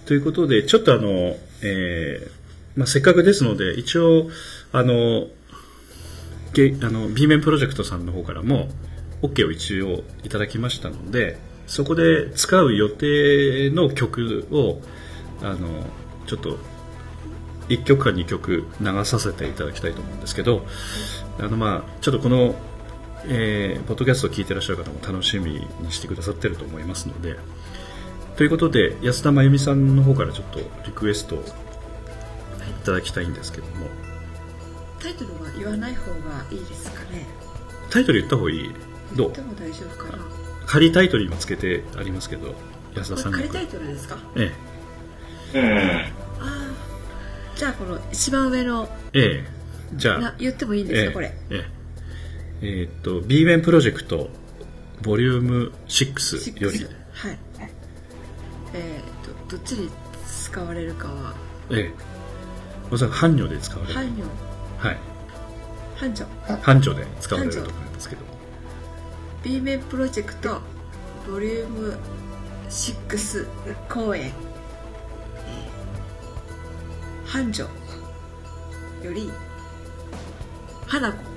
[0.06, 2.30] ということで、ちょっとあの、えー、
[2.76, 4.28] まあ、せっかくですので、一応、
[4.74, 5.28] あの、
[6.52, 8.68] ゲあの B 面プロジェクトさんの方からも
[9.22, 14.80] OK を一応いただきましたので、そこで使う予定の曲を、
[15.42, 15.86] あの、
[16.26, 16.58] ちょっと、
[17.68, 20.66] 1曲か2曲流させていただきたいと思うんですけど、
[21.38, 22.56] あの、まあちょっとこの、
[23.26, 27.36] えー、ポッドキャストを聞いてらっしゃる方も楽しみにしてくださってると思いますので、
[28.36, 31.44] ということで、安田真由美さんの方からちょっとリクエストをい
[32.84, 34.03] ただきたいんですけども。
[35.04, 36.18] タイトルは言わない方が
[36.50, 37.26] いいですかね。
[37.90, 38.70] タイトル言った方がいい？
[39.14, 39.32] どう？
[39.32, 40.24] 言っても大丈夫かな。
[40.66, 42.54] 仮タイトル今つけてありますけど
[42.96, 44.16] 安田さん仮タイトルですか？
[44.34, 44.50] え
[45.52, 45.58] え。
[45.60, 45.78] うん
[46.42, 46.74] ああ
[47.54, 48.88] じゃあこの一番上の。
[49.12, 49.48] ええ。
[49.94, 50.34] じゃあ。
[50.38, 51.34] 言ってもいいんですか、ええ、これ。
[51.50, 51.64] ええ。
[52.62, 54.30] えー、っと B 面プロジェクト
[55.02, 56.78] ボリューム6より。
[57.12, 57.38] はい。
[58.72, 59.90] えー、っとどっちに
[60.26, 61.34] 使われるかは。
[61.70, 61.92] ええ。
[62.90, 63.94] おそらく半女で使われる。
[63.94, 64.24] 半女
[64.84, 64.98] はい。
[65.96, 66.26] 半女
[66.60, 68.22] 半女で使われると思うんですけど。
[69.42, 70.60] B 面プロジェクト
[71.26, 71.98] ボリューム
[72.68, 73.46] 6
[73.88, 77.64] 公演、えー、繁盛
[79.02, 79.30] より
[80.86, 81.33] 花子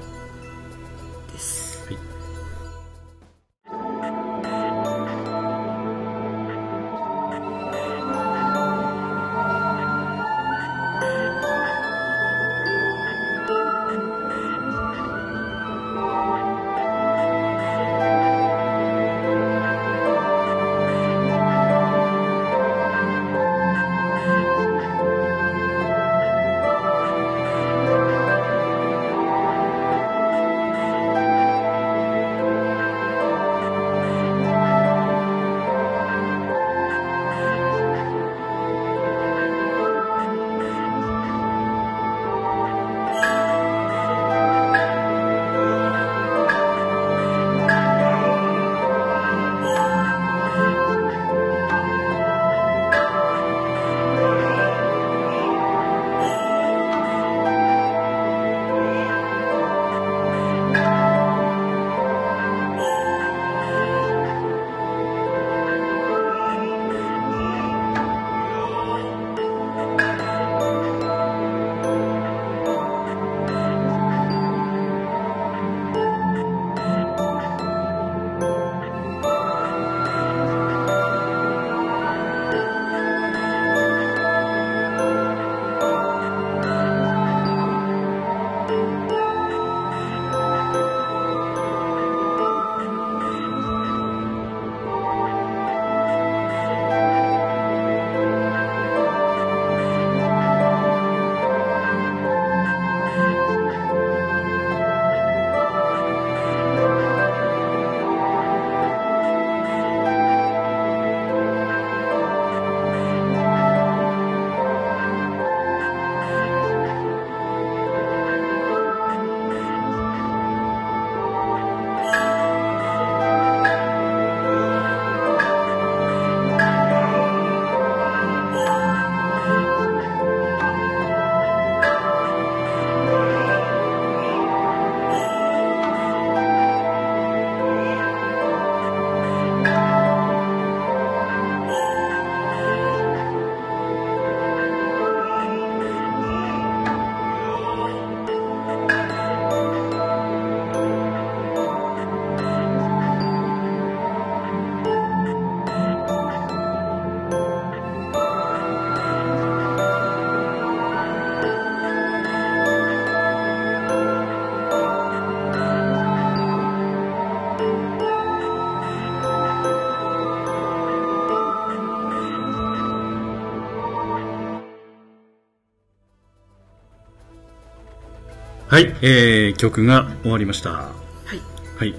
[178.78, 180.70] はい、えー、曲が終わりました。
[180.70, 180.92] は
[181.34, 181.42] い、
[181.80, 181.96] はい、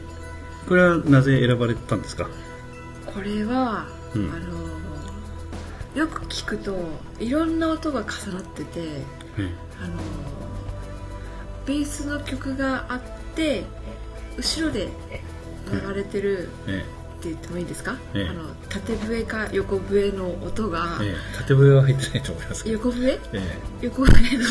[0.68, 2.28] これはなぜ選ばれたんですか？
[3.04, 6.78] これは、うん、あのよく聞くと
[7.18, 8.80] いろんな音が重なってて、
[9.82, 9.96] あの
[11.66, 13.00] ベースの曲があっ
[13.34, 13.64] て
[14.36, 14.88] 後ろで
[15.72, 21.00] 流れてる、って言ってもいいですか、あの縦笛か横笛の音が、
[21.38, 23.18] 縦笛は入ってないと思います横笛、
[23.80, 24.44] 横笛の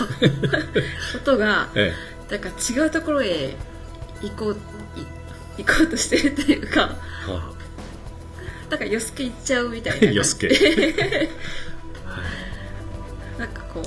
[1.23, 1.69] 音が、
[2.29, 3.55] なんか違うところへ
[4.21, 4.57] 行こう
[5.57, 6.95] 行こうとしてるというか、は
[7.27, 7.51] あ。
[8.69, 10.11] なんかよすけ行っちゃうみたいな。
[10.11, 10.49] よすけ
[13.37, 13.83] なんかこう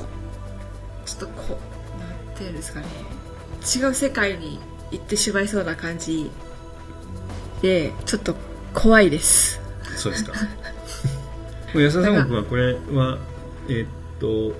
[1.06, 1.58] ちょっとこ
[1.96, 2.86] うなんていうんですかね。
[3.60, 4.58] 違う世界に
[4.90, 6.30] 行ってしまいそうな感じ
[7.62, 8.34] でちょっと
[8.74, 9.60] 怖いです。
[9.96, 10.32] そうですか。
[11.74, 13.18] 安田三国はこれは
[13.68, 14.56] えー、っと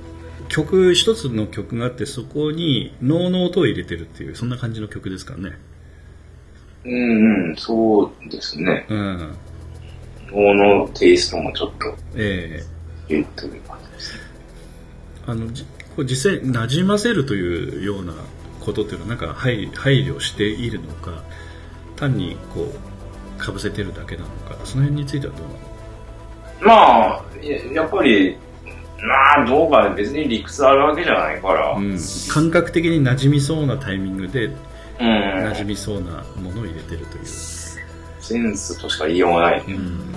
[0.51, 5.53] 曲一つの曲があってそこに能の音を入れてるっていうそんな感じの曲ですかね。
[6.85, 8.87] うんうんそうですね。
[8.89, 9.35] うん。
[10.33, 12.63] 能のテイストもちょっとえ
[13.09, 14.21] えー、という感じですね。
[15.27, 15.47] あの
[16.05, 18.15] 実際馴染ませるというような
[18.61, 21.23] ことっていうのはなんか配配慮しているのか
[21.97, 22.73] 単にこ
[23.39, 26.67] うかぶせてるだけなのかその辺についてはどう？
[26.67, 27.25] なのまあ
[27.73, 28.37] やっぱり
[29.03, 34.55] まあどうか別に理屈あるわけじゃないから、うん、感覚的に馴染みそうなタイミングで、うん、
[35.01, 37.25] 馴染みそうなものを入れてるという。
[37.25, 40.15] センスとしか言いようがない、うん、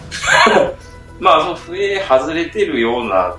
[1.20, 3.36] まあその笛外れてるような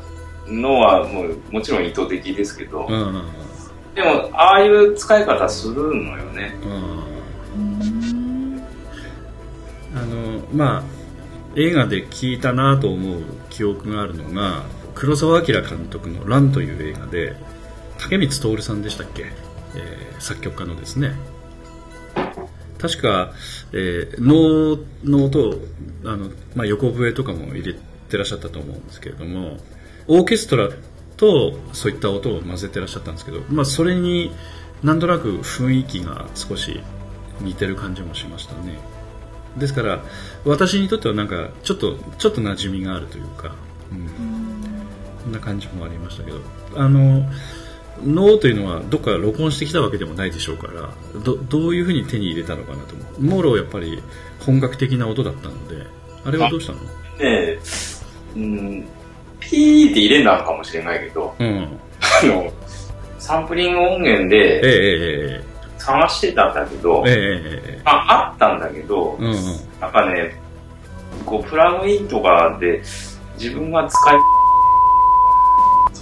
[0.49, 3.23] のはもうもちろん意図的ですけど、うん。
[3.95, 6.57] でもああいう使い方するのよね、
[9.95, 10.83] あのまあ
[11.55, 17.37] 映画で聞いたなと思う記憶があるのが黒澤明監督の「ラン」という映画で
[17.99, 19.27] 竹光徹さんでしたっけ、
[19.75, 21.15] えー、作曲家のですね。
[22.79, 23.33] 確か、
[23.73, 25.55] えー、能の音を
[26.05, 27.75] あの、まあ、横笛とかも入れ
[28.11, 29.57] てらっしゃったと思うんですけれども
[30.07, 30.69] オーケストラ
[31.17, 34.33] とそういった音を混ぜてらっしゃったんですけど、まあ、それに
[34.83, 36.83] なんとなく雰囲気が少し
[37.41, 38.79] 似てる感じもしましたね。
[39.57, 40.03] ですから
[40.45, 43.55] 私にとってはなんかちょっとちょっと馴染みがあるというか、
[43.93, 44.34] うん、そん
[45.33, 46.39] な感じもありましたけど
[46.77, 47.25] あの
[48.05, 53.23] 脳というのはどっか録音してきたわけでもないでしょうからどどういうふうに手に入れたのかなと思う。
[53.23, 54.03] モーロやっぱり
[54.41, 55.87] 本格的な音だったので
[56.25, 56.79] あれはどうしたの？
[57.21, 57.61] ええ
[58.37, 58.89] うん
[59.41, 61.79] ピーって入れなのかもしれないけど、うん、
[62.23, 62.51] あの、
[63.19, 65.43] サンプリング音源で、
[65.77, 69.35] 探してたんだけど、えー、ああったんだけど、うんうん、
[69.81, 70.41] なんかね、
[71.27, 72.81] こう、プラグインとかで
[73.39, 74.17] 自分が使い、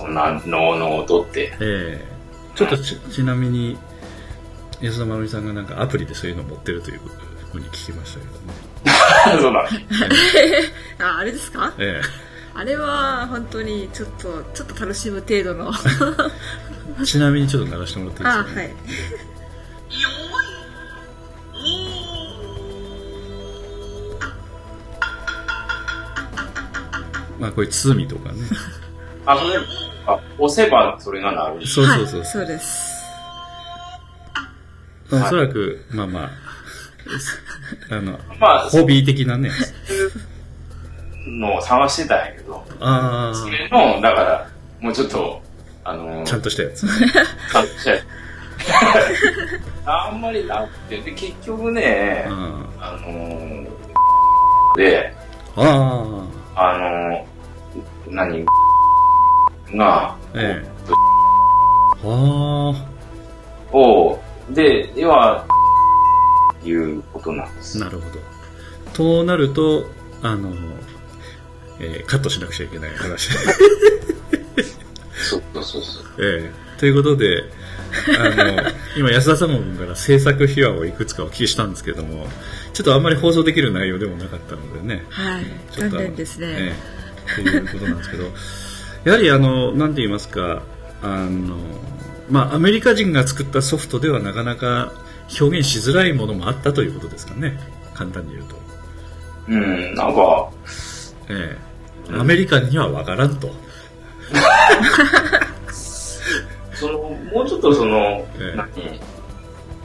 [0.03, 1.53] そんな脳の音って。
[1.61, 3.79] えー、ちょっとちちなみに、
[4.81, 7.01] 安田まるみさんがなんかアプリでそういうの持ってるという
[7.53, 9.41] ふうに聞きましたけどね。
[9.41, 9.69] そうだ。
[11.07, 11.73] あ、あれですか？
[11.79, 12.07] ええ。
[12.07, 15.73] ーあれは本当にちょっとちょっと楽しむ程度の。
[17.07, 18.71] ちなみにちょっと鳴らしてもらっていいですか、あはい。
[27.39, 28.39] まあこれつみとかね。
[29.25, 29.59] あそれ
[30.07, 31.67] あ押せばそれがなる。
[31.67, 33.03] そうそうそう、はい、そうです。
[35.13, 36.31] おそらく、まあまあ
[37.91, 39.51] あの、まあ、ホビー的なね。
[41.27, 44.51] のを探してたんやけど、あそれの、だから、
[44.81, 45.41] もうちょっと、
[45.85, 46.87] あのー、ちゃんとしたやつ。
[46.87, 48.05] ちゃんとしたやつ。
[49.87, 52.35] あんまりなくて、で、結局ね、うん、
[52.81, 53.67] あのー、
[54.77, 55.15] で、
[55.57, 58.45] ああ、あのー、何？
[59.75, 60.69] が、ええ、
[62.05, 62.87] あ
[63.73, 64.21] を、
[64.51, 65.47] で、要は、
[66.65, 67.79] いうことなんです。
[67.79, 68.19] なるほど。
[68.93, 69.87] となると、
[70.23, 70.53] あの、
[71.81, 73.31] えー、カットしなくちゃいけない話。
[75.15, 76.05] そうそうそう。
[76.19, 77.45] えー、ということで、
[78.19, 78.63] あの、
[78.97, 82.27] 今安田さん君から制作秘話をいくつかお聞きしたんですけども、
[82.73, 85.05] ちょっとあんまり放送できる内容でもなかったのでね。
[85.11, 85.47] はい。
[85.71, 86.47] 残念ですね。
[86.51, 88.25] えー、ということなんですけど、
[89.05, 90.63] やはりあの、なんて言いますか、
[91.03, 91.57] あの、
[92.31, 94.93] まあ、アメリカ人が作ったソフトではなかなか
[95.41, 97.59] 表現しづらいものもあったということですかね。
[97.95, 98.57] 簡単に言うと。
[99.49, 100.51] うん、なんか、
[101.29, 101.73] ええ
[102.11, 103.49] アメリカンには分からんと。
[106.75, 106.99] その
[107.33, 108.69] もうちょっとその、ええ、何？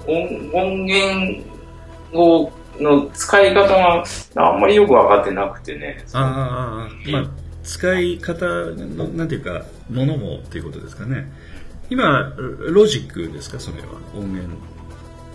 [0.07, 1.43] 音音源
[2.13, 4.03] をの使い方が
[4.35, 6.03] あんまりよく分かってなくてね。
[6.13, 7.29] ああ、まあ、
[7.67, 11.29] 使い方の、なんていうか、ものもっていうことですかね。
[11.89, 13.87] 今ロジックですかそれは。
[14.15, 14.57] 音源。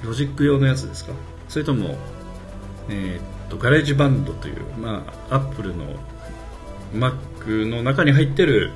[0.02, 1.12] ロジック用のやつですか。
[1.48, 1.96] それとも、
[2.88, 5.84] えー、っと GarageBand という、まあ、アップルの
[6.94, 8.72] Mac の中に入ってる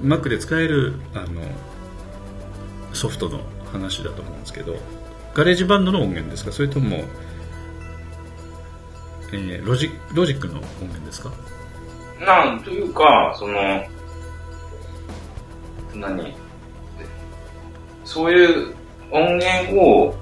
[0.00, 1.42] Mac で使えるあの
[2.94, 3.40] ソフトの
[3.70, 4.76] 話だと思うんですけど
[5.34, 6.52] GarageBand の音源ですか。
[6.52, 7.04] それとも、
[9.32, 11.32] えー、ロジロジックの音源ですか。
[12.24, 13.84] なんというかその
[15.94, 16.34] 何？
[18.04, 18.74] そういう
[19.10, 20.14] 音源を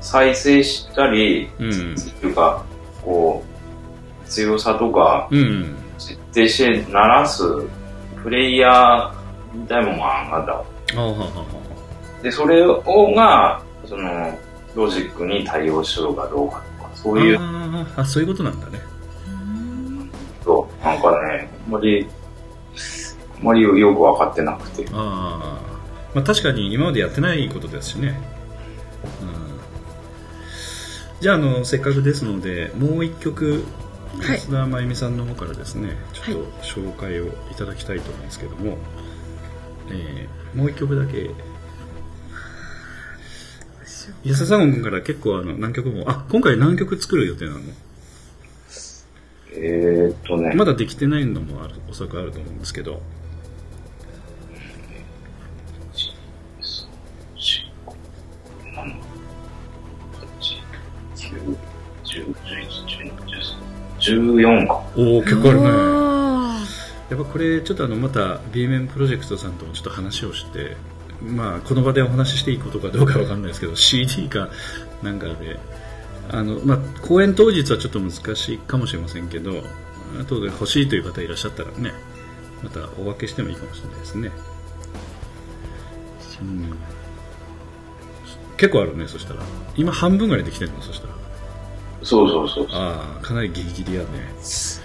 [0.00, 2.64] 再生したり、うん、っていうか
[3.04, 5.28] こう強さとか
[5.98, 7.44] 設定して鳴らす
[8.22, 9.12] プレイヤー
[9.54, 10.64] みたいなものがあった。
[12.22, 12.80] でそれを
[13.14, 14.38] がその
[14.74, 17.38] ロジックに対応しようかどうかとかそういう
[17.96, 18.80] あそういうことなんだね
[20.82, 22.06] なんかねあんまり
[23.38, 24.86] あんまりよく分かってなくて。
[24.92, 25.72] ああ
[26.14, 28.20] まあ確かに今までやってないことですしね、
[29.22, 33.64] うん、じゃああのせっかくですのでもう一曲
[34.20, 38.76] 安田真由美さんの方からですね、ちょっと紹介をいただきたいと思うんですけども、
[39.90, 41.30] えー、もう一曲だけ。
[44.24, 47.60] 安田さんから結構あの何曲もあ今回何曲作る予定なの？
[49.54, 50.54] えー、っとね。
[50.54, 53.00] まだできてないのもあるおそらくあると思うんですけど。
[63.98, 64.82] 14か。
[64.96, 65.68] おお結構あるね。
[67.10, 70.76] やっぱこれちょっとあのまた B 面プロジェクトさんともちょっと話をして
[71.20, 74.48] まあこの場でお話ししていいことかどうかわかんないですけど CD か
[75.02, 75.58] なんかで
[76.32, 79.62] あのまあ公演当日はちょっと難しいかもしれませんけど
[80.20, 81.92] 後で欲しいという方いらっしゃったらね
[82.62, 84.30] またお分けしてもいいかもしれないですね。
[86.42, 86.78] うん。
[88.56, 89.40] 結構あるねそしたら。
[89.76, 91.14] 今半分ぐらいできてるのそしたら。
[92.04, 94.06] そうそうそうああかなりギリギリやね。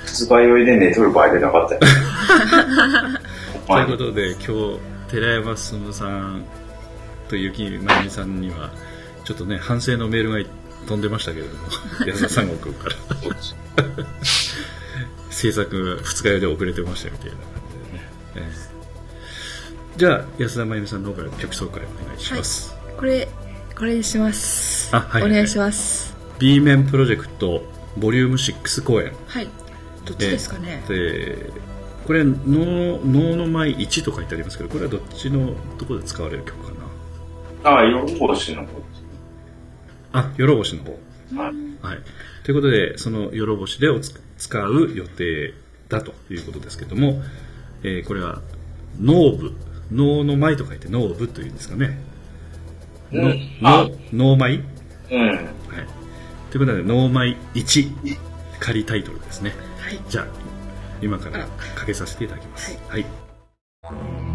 [0.06, 1.82] 発売酔いで寝とる場合でなかったよ。
[3.68, 4.80] ということで今日
[5.10, 6.46] 寺山進さん
[7.28, 8.72] と雪まゆみさんには
[9.24, 10.50] ちょっとね反省のメールが
[10.88, 11.64] 飛んでましたけれども
[12.08, 12.96] 安田三国から。
[15.30, 23.28] 制作二日酔いで遅れてましたみたいな感じでね、えー、じゃあ安田真由美さんの方から曲紹介お願いします、はい、これ
[23.78, 24.90] これにします。
[24.96, 26.18] あ、はい、お願いします。
[26.40, 27.64] B 面プロジェクト
[27.96, 29.12] ボリューム6公演。
[29.28, 29.48] はい。
[30.04, 30.84] どっちですかね。
[30.88, 31.52] で
[32.08, 36.72] これ能能の舞1と書いてありますけどこれはどっちのどこで使われる曲か
[37.64, 37.70] な？
[37.72, 38.82] ああ夜星の方
[40.14, 40.92] あ夜星の方。
[41.36, 42.00] はい、はい、
[42.44, 45.54] ということでその夜星でを使う予定
[45.90, 47.22] だということですけども、
[47.84, 48.42] えー、これは
[49.00, 49.54] 能舞。
[49.90, 51.98] 能の舞と書いて能舞というんですかね、
[53.14, 53.24] うん、
[53.62, 54.62] の能舞
[55.10, 55.58] うん。
[56.52, 58.18] ということで、能舞1
[58.60, 59.54] 仮タイトルですね。
[59.80, 60.00] はい。
[60.10, 60.28] じゃあ、
[61.02, 61.46] 今から
[61.76, 62.78] かけさせていただきます。
[62.88, 63.06] はい、
[63.84, 64.27] はい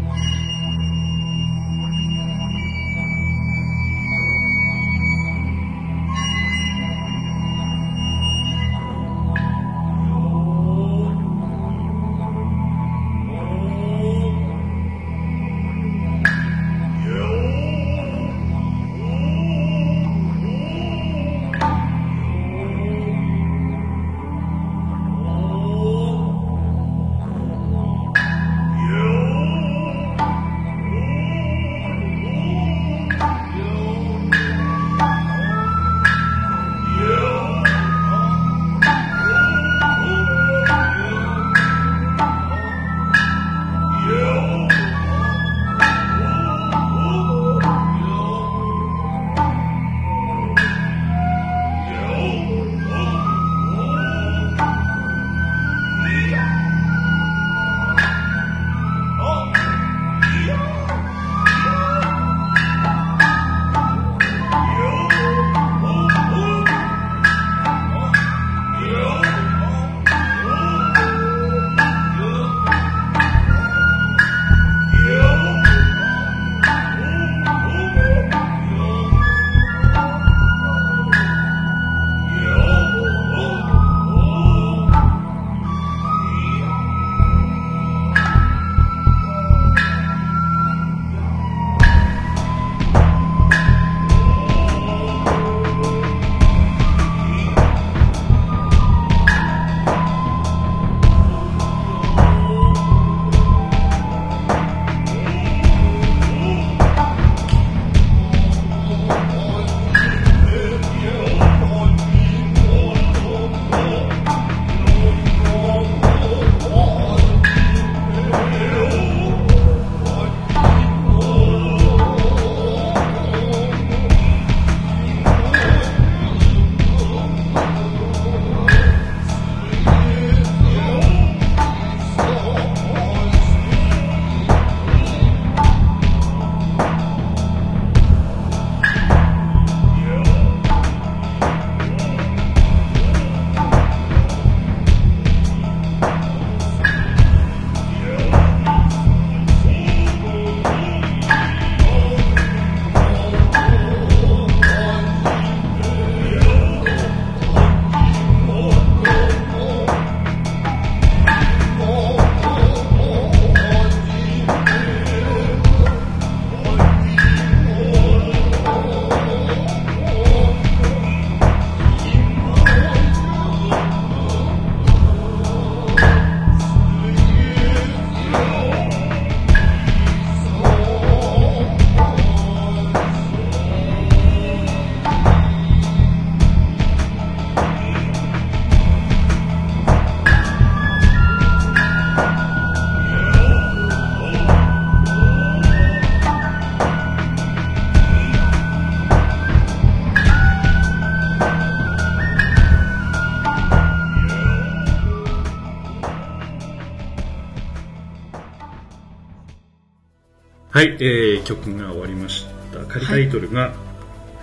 [210.73, 212.83] はい、えー、曲が終わりました。
[212.87, 213.73] 仮タイトルが、はい、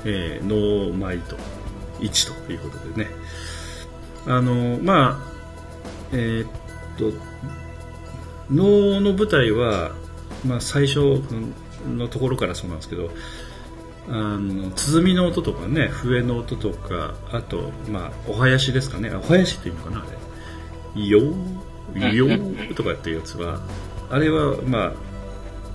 [0.04, 1.36] えー、ノーマイト
[1.98, 3.10] 1ということでね。
[4.28, 5.32] あのまあ
[6.12, 6.50] えー、っ
[6.96, 7.12] と
[8.48, 9.90] 能の舞台は、
[10.46, 11.20] まあ、最初
[11.88, 13.10] のところからそうなんですけど
[14.08, 19.10] あの鼓の音とかね笛の音とかあと、まあ、お囃子ですかね。
[19.10, 20.04] お囃子っていうのかなあ
[20.94, 23.60] れ「よーよー」とかっていうやつは
[24.10, 25.09] あれはまあ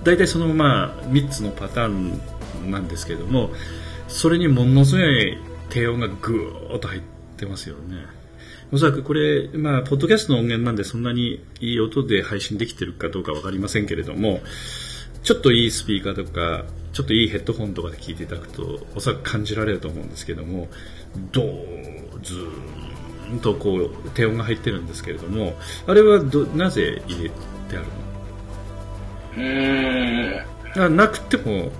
[0.06, 3.50] 大体そのまあ3つのパターンなんですけども
[4.06, 5.36] それにものすごい
[5.68, 7.00] 低音がぐーっと入っ
[7.36, 8.06] てますよね。
[8.72, 14.40] おそらくこれ、まあ、ポッドキャストの音源なんでそんなにいい音で配信できてるかどうか分かりませんけれども
[15.22, 20.68] ちょっといいスピーカーとかちょっといいヘッドホンとかで聞いていただくとおそらく感じられると思うんですけども
[21.32, 25.54] ドーズーンとこう低音が入ってるんですけれども
[25.86, 26.22] あれは
[26.54, 27.34] なぜ入れて
[27.72, 28.05] あるの？
[29.36, 31.70] うんなくても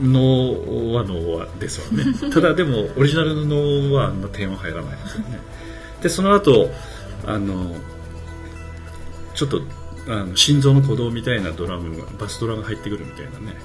[0.00, 2.12] 脳は脳はですわね。
[2.32, 5.40] ただでもオリジナルの脳はあんな点は入らないですよね。
[6.02, 6.70] でその後
[7.26, 7.76] あの
[9.34, 9.62] ちょっと
[10.08, 13.56] あの心臓の鼓動みたいなドラムがバスドラが入ってくるみたいなね。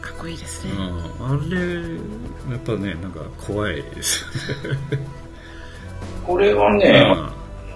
[0.00, 4.26] かっこいいですね、うん、あれやっぱねなんか怖いです
[6.26, 7.06] これはね、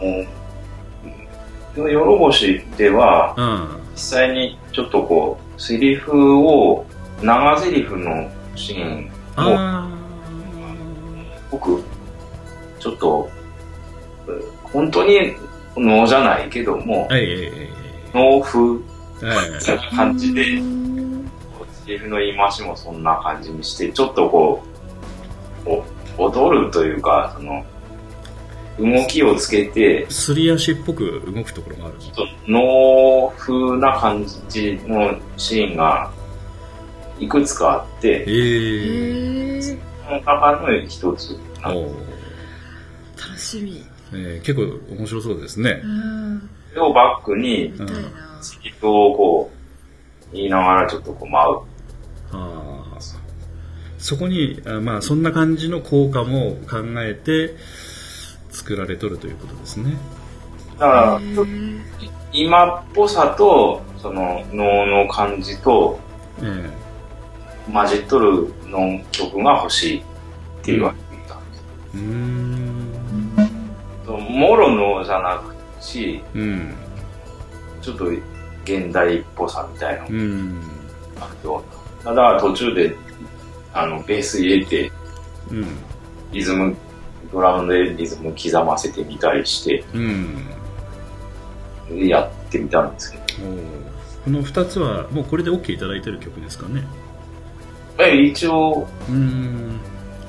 [0.03, 0.29] うん、
[1.87, 6.85] よろぼしでは、うん、実際にちょっとこうセリフを
[7.23, 9.99] 長台詞のシーンも
[11.51, 11.83] 僕
[12.79, 13.31] ちょっと
[14.65, 15.35] 本当に
[15.77, 17.09] 能じゃないけども、
[18.13, 18.81] 能風
[19.23, 20.45] な感じで
[21.87, 24.63] セリフの言い回しもそんな感じにしてちょっとこ
[25.67, 27.65] う踊るというかその
[28.79, 36.13] 動きをつけてすり足っぽく動くところがあるちょっと能風な感じのシーンが
[37.19, 38.31] いくつかあって、え。
[39.59, 45.83] ー、その中の一つ楽しみ、えー、結構面白そうですね。
[46.71, 47.75] それをバックに、
[48.41, 49.51] スキップをこ
[50.33, 51.59] う、言いながらちょっとこう舞う。
[52.33, 52.79] あ
[53.99, 57.57] そこにあ、まあ、そんな感じの効果も考えて
[58.59, 59.97] 作られとるということですね。
[60.79, 61.21] だから、
[62.33, 65.99] 今っぽさと、その能の感じと、
[66.41, 70.03] えー、混じっとるの曲が欲しいっ
[70.63, 71.65] て言われていたんです。
[71.95, 72.69] うん。
[74.41, 76.75] もろのじゃなくし、うん、
[77.81, 78.07] ちょっと
[78.65, 80.07] 現代っぽさみたいな。
[80.09, 80.63] うん。
[81.21, 81.65] あるよ
[82.05, 82.15] うな。
[82.15, 82.97] ただ途中で、
[83.73, 84.91] あの、ベース入れて、
[85.51, 85.67] うん、
[86.33, 86.77] リズム、
[87.33, 90.47] ドラムでリズム刻ませてみたりして、うん、
[92.07, 93.25] やってみたんですけど。
[94.25, 96.85] この2つはもうこれで OK いただいてる曲ですかね。
[97.99, 98.87] え一応。
[99.09, 99.81] うん。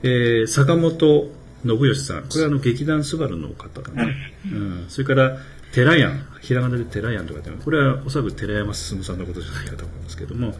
[0.03, 1.31] えー、坂本
[1.65, 5.37] 信義さんこれはあの劇団スバルの方だね、うん、それから
[5.73, 6.33] 寺山。
[6.41, 10.53] ひらがなで寺山とかこれはおそらく寺山進さんのことじゃないかと思いますけども。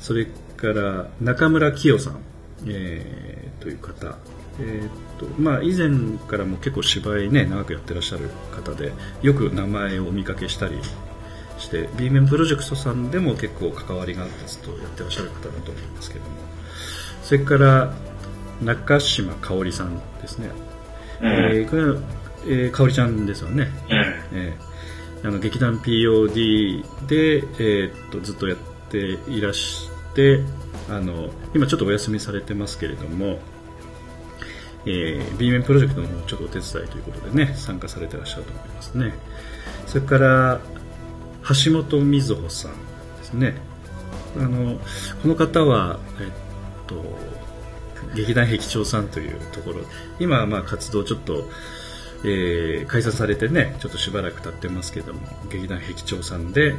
[0.00, 2.18] それから中村清さん、
[2.66, 4.18] えー、という方。
[4.60, 10.78] えーとまあ、以前からも結構芝居ね長くやってらっしゃる方でよく名前をお見かけしたり
[11.58, 16.36] して B 面プロジェクトさんでも結構関わりがあってずっとやってらっしゃる方だと思うんですけども。
[17.24, 17.94] それから
[18.62, 20.50] 中島香織さんですね、
[21.20, 22.00] うん、えー、これは、
[22.44, 23.68] えー、香織ちゃんですよね、
[24.32, 28.58] うん、えー、あの劇団 POD で、えー、っとずっとやっ
[28.90, 28.98] て
[29.28, 30.40] いらして
[30.88, 33.38] あの今ちょっとお休みされてますけれども
[34.86, 39.14] えー、B 面プロジェクトのちょっとお手伝いということでね参加されてらっしゃると思いますね。
[39.86, 40.60] それから
[41.64, 42.72] 橋本瑞穂さん
[43.18, 43.54] ですね。
[44.36, 44.78] あの
[45.22, 46.96] この方は、えっと、
[48.14, 49.80] 劇団壁長さんというところ。
[50.18, 51.48] 今はまあ活動ちょっと、
[52.24, 56.74] えー、解散されてねちょっとしばらく経ってますけども劇団壁長さんで、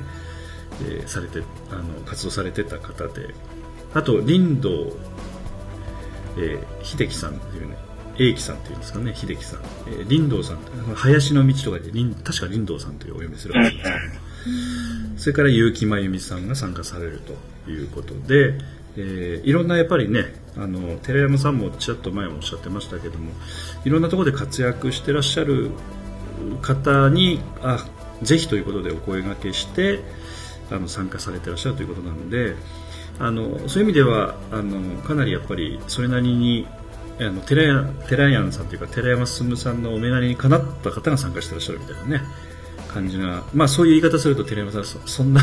[0.81, 3.33] えー、されてあの活動されてた方で。
[3.93, 4.91] あと林道、
[6.37, 7.77] えー、秀樹さんというね
[8.17, 10.57] 英樹さんっていうんですかね秀樹さん、えー、林道さん
[10.95, 14.25] 林の道とかで確か林道さんというお読みするわけですけど。
[15.17, 17.21] それから結城真由美さんが参加される
[17.65, 18.59] ということで、
[18.97, 23.31] えー、いろんなやっぱりねあの寺山さんもちらっと前もおっしゃってましたけども
[23.83, 25.71] いろんなところで活躍してらっしゃる
[26.61, 27.85] 方にあ
[28.21, 29.99] ぜひということでお声がけして
[30.71, 32.55] あの参加されてらっしゃるということなので
[33.19, 36.67] あのそういう意味ではあのかなりやっぱりそれなりに
[37.19, 42.21] あの寺寺屋さんというか寺山進さんのお目なりにかなった方が参加してらっしゃるみたいなね
[42.89, 45.41] 感じが、まあ、そういう言い方すると寺山さんそそんな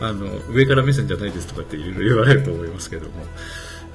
[0.00, 3.24] あの上から目線じゃないですとかっていろいろ言われると思いますけども、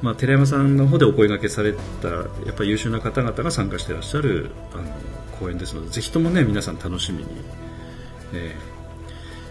[0.03, 4.83] まあ、寺山さんの方でお声がけされたやっぱ優秀な方々が参加してらっしゃるあの
[5.39, 7.29] 公演ですのでぜひともね皆さん楽しみに、
[8.33, 8.53] え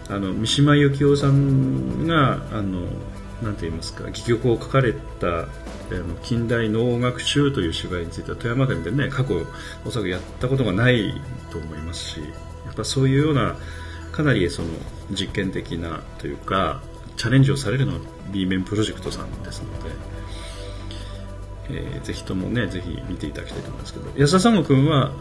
[0.09, 2.81] ー、あの三島由紀夫さんがあの
[3.41, 5.47] なんて言いますか戯曲を書かれた
[6.21, 9.41] 近代能楽集という芝居については富山県でね過去
[9.85, 11.19] おそらくやったことがない
[11.51, 13.55] と思いますしやっぱそういうような
[14.11, 14.67] かなりその
[15.09, 16.83] 実験的なというか
[17.17, 17.99] チャレンジをされるのは
[18.31, 20.12] B 面プロジェクトさんですので、
[21.69, 24.11] えー、ぜひともねぜひ見ていただきたいと思いますけど。
[24.15, 25.11] 安田三悟君は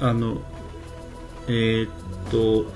[0.00, 0.40] あの
[1.48, 1.90] えー、っ
[2.30, 2.70] と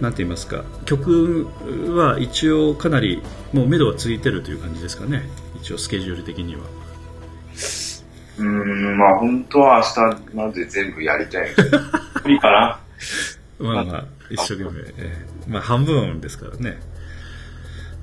[0.00, 1.46] なんて言いますか曲
[1.94, 3.22] は一応かなり
[3.52, 5.22] もう目処はついてるという感じですかね。
[5.60, 6.62] 一応スケジュール的には。
[8.36, 11.50] うんまあ本当は明日まで全部やりたい。
[12.24, 12.80] 無理かな。
[13.58, 16.78] まあまあ一生懸命、えー、まあ半分ですからね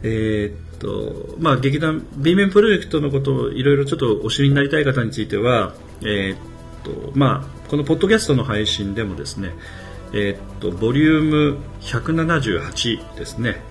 [0.03, 6.37] えー、っとまあ劇団 B 面プロジェクトのことをいろいろちょっとお知りになりたい方についてはえー、っ
[6.83, 9.53] とまあこのポッドキャストの配信でもですね
[10.13, 13.61] えー、っとボリューム178ですね、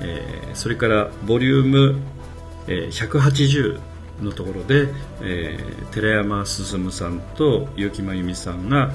[0.00, 1.96] えー、それからボリューム、
[2.68, 3.80] え、180
[4.22, 4.88] のところで、
[5.22, 8.92] えー、寺山進さんと結城真由美さんが、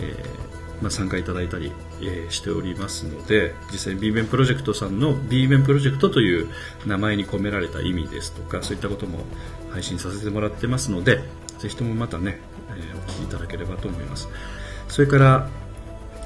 [0.00, 1.72] えーまあ、参加いただいたり、
[2.02, 6.48] えー、しておりますので実際に B 面プロジェクトさんの B 面プロジェクトという
[6.86, 9.18] 名前に込められた意味ですとかそういったことも
[9.70, 11.20] 配信させてもらってますので
[11.58, 12.40] ぜひともまたね、
[12.70, 14.28] えー、お聞きいただければと思います。
[14.88, 15.48] それから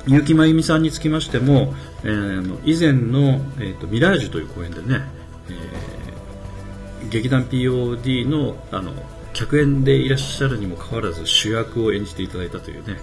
[0.07, 5.03] 結城真由美さんにつきましても、えー、以前の、えーと、ミラージュという公演でね、
[5.49, 8.93] えー、劇団 POD のあの
[9.33, 12.99] 客演でいらっしゃるにもかかわらず主役を演じていただいたというね、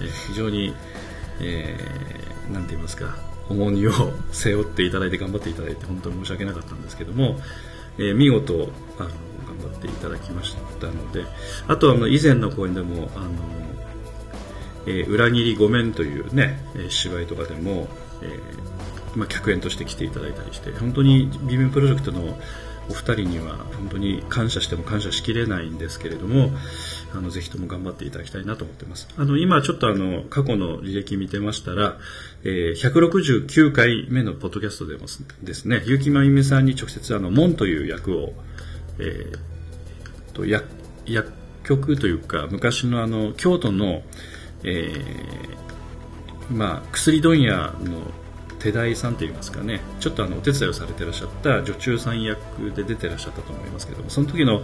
[0.00, 0.74] えー、非常に、
[1.40, 3.16] えー、なんて言いますか
[3.48, 3.92] 重荷を
[4.30, 7.36] 背負っていただいて頑張っていただいて本当に申し訳なかったんですけども、
[7.98, 11.24] えー、見事あの頑張っていただきましたので
[11.68, 13.30] あとはあの以前の公演でもあの
[14.86, 17.88] えー、裏切りごめんというね、え芝居とかでも、
[18.20, 22.36] えー、まあ、客演として来ていただいたりして本当に B 面プロジェクトの
[22.90, 26.50] お二人には本当に感謝しても感謝しきれないんですけれども
[27.14, 29.08] あのぜひとも頑張っていただきたいなと思ってます。
[29.16, 31.98] あの今ちょっとあの過去の履歴見てましたら、
[32.44, 35.06] えー、169回目のポッドキャストでも
[35.42, 38.32] ですね結城真由美さんに直接あの門という役を、
[38.98, 40.64] えー、と薬
[41.06, 41.32] 薬
[41.64, 44.02] 局というか昔のあの京都の
[44.64, 48.00] えー、まあ、薬問屋の
[48.58, 54.62] 手代さんといいますかねちょっとあのお手伝いをされてらっしゃった女中さん役で出てらっしゃったと思いますけどもその時の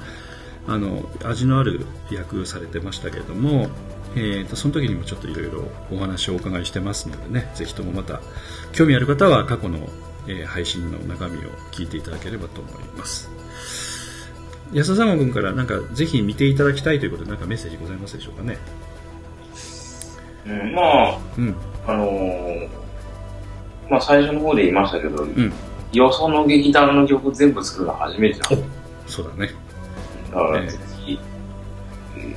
[0.69, 3.69] あの味のある役されてましたけれども、
[4.15, 8.21] えーと、その時にもちょっといろいろお話をお伺いしてますのでねぜひともまた
[8.73, 9.89] 興味ある方は過去の、
[10.27, 13.31] えー、配信の中身を聞いていただければと思います
[14.75, 18.59] 安田さん君からなんかぜひ見ていただきたいということで何かメッセージございますでしょうかね？
[20.47, 21.55] うん、まあ、うん、
[21.87, 22.69] あのー、
[23.89, 25.53] まあ最初の方で言いましたけど、うん、
[25.93, 28.63] よその劇団の曲全部作るの初めてなの。
[29.07, 29.51] そうだね。
[30.31, 31.19] だからぜひ、
[32.17, 32.35] え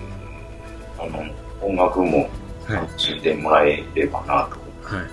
[0.97, 1.23] ー、あの、
[1.61, 2.29] 音楽も
[2.67, 4.33] 楽しんでもらえればなと。
[4.95, 5.05] はい。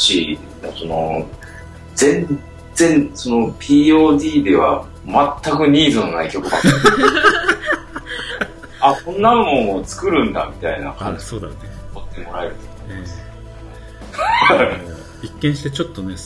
[0.00, 0.38] し、
[0.76, 1.26] その、
[1.94, 2.26] 全
[2.74, 5.14] 然、その POD では全
[5.56, 6.74] くニーズのない曲ばっかり。
[8.80, 11.24] あ、こんなのも作るんだみたいな感じ。
[11.24, 11.54] そうだね。
[12.12, 16.16] ってもらえると、えー、一見してちょっとね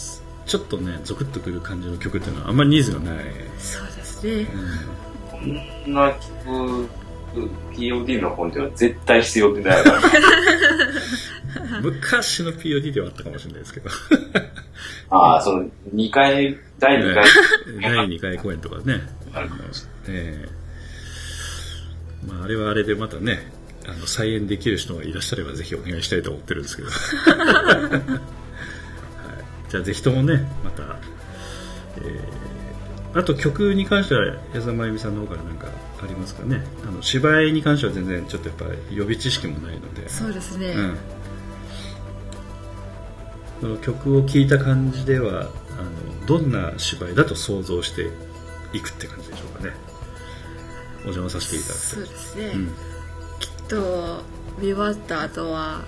[0.46, 3.18] ちょっとねゾクッとくる感じの曲っていうのはあんまりニーズがない
[3.58, 4.46] そうですね、うん、
[5.86, 6.88] な曲
[7.72, 9.84] POD の本では絶対必要ってない。
[11.82, 13.90] 昔の POD ではあったかもしれないですけど。
[15.10, 17.24] ああその2回第2回、
[17.80, 19.00] 第2 回公演とかね。
[19.32, 23.52] あるかもしれない、えーまあ、あれはあれでまたね
[23.86, 26.98] あの再演できる人がいらっしゃればぜひお願いしたいと思ってるんですけど、はい、
[29.70, 30.82] じゃあぜひともねまた、
[32.02, 32.45] え
[33.16, 35.68] あと曲に関しては矢沢真由美さんの方から何か
[36.02, 36.62] ありますかね？
[36.86, 40.08] あの芝居に関しては全然ちょっとやっぱり予備知識もないので。
[40.08, 40.74] そうですね、
[43.62, 48.10] うん、曲を聴いた感じではあのどんな芝居だと想像して
[48.72, 49.74] いくって感じでしょうかね？
[51.00, 52.66] お邪魔させていただくそうですね、うん、
[53.38, 54.22] きっと
[54.58, 55.84] 見終わった後は、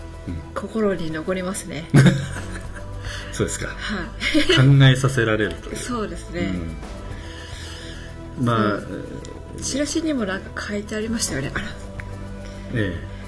[0.54, 1.88] 心に残りますね。
[3.32, 5.76] そうですか、はい、考えさせられるという。
[5.76, 6.76] そうですね、うん、
[8.40, 8.80] まあ、
[9.60, 11.50] チラシにもなんか書いてありましたよね。
[11.54, 11.64] あら。
[12.74, 13.18] ええ。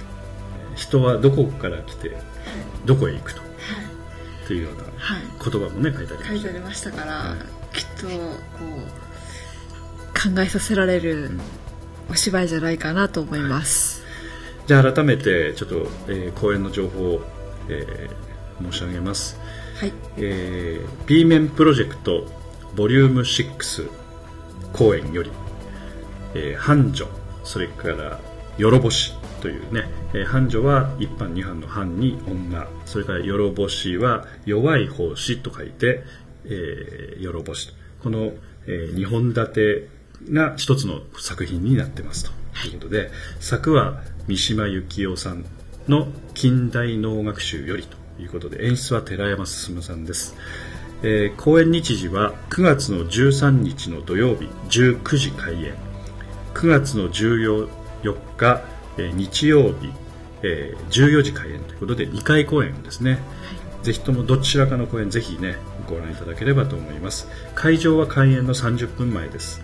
[0.80, 2.16] 人はどこから来て
[2.84, 3.50] どこへ行くと、はい、
[4.44, 4.84] っていうような
[5.42, 8.14] 言葉もね書いてありました書いてありましたから、はい、きっとこ
[10.28, 11.30] う考えさせられる
[12.10, 14.08] お芝居じゃないかなと思います、は
[14.64, 15.76] い、じゃあ改めてちょっと、
[16.08, 17.22] えー、公演の情報を、
[17.68, 19.38] えー、申し上げます。
[19.78, 19.92] はい。
[20.18, 22.26] えー、B 面プロジェクト
[22.76, 23.90] ボリューム6
[24.72, 25.30] 公演より、
[26.34, 27.06] えー、繁盛
[27.44, 28.20] それから
[28.58, 32.66] よろぼしというね、えー、繁盛は一般二班の班に女。
[32.84, 36.02] それからよろぼしは弱い奉仕と書いて、
[36.44, 37.72] えー、よろぼし。
[38.02, 38.32] この、
[38.66, 39.88] えー、2本立て
[40.30, 43.10] が一つの作品になってますということで
[43.40, 45.44] 作は三島由紀夫さん
[45.88, 50.36] の近代能楽集よりということで演出は寺山進さんです、
[51.02, 55.74] えー、公演日時は9月の13日の土曜日19時開演。
[56.54, 57.68] 9月の14
[58.36, 58.62] 日、
[58.98, 59.90] えー、日曜日、
[60.42, 63.16] えー、14時開演ということで2回公演ですね、は
[63.82, 65.56] い、ぜひともどちらかの公演ぜひね
[65.88, 67.28] ご覧いただければと思います。
[67.54, 69.62] 会場は開演の30分前です、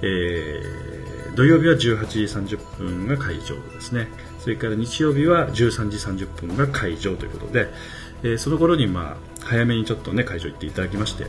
[0.00, 4.08] えー、土曜日は18時30分が会場ですね。
[4.40, 7.68] それから日曜日は13時30分が会場ということで、
[8.24, 11.26] えー、その頃にまあ早めにちょっとね会場行っていただきまして、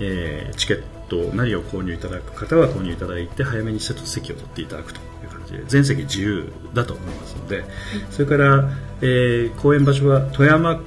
[0.00, 7.64] えー、チケット何を購入いただく方は購入いただいて早めに席を取っていただくという感じで全席自由だと思いますので、
[8.10, 10.80] それから、えー、公演場所は富山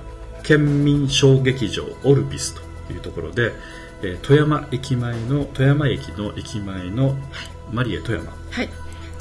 [0.44, 3.52] 県民小劇場オルビスというところで、
[4.02, 7.16] えー、富山駅前の富山駅の駅前の
[7.72, 8.70] マリエ富山、はい、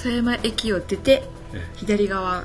[0.02, 1.24] 富山駅を出て
[1.76, 2.44] 左側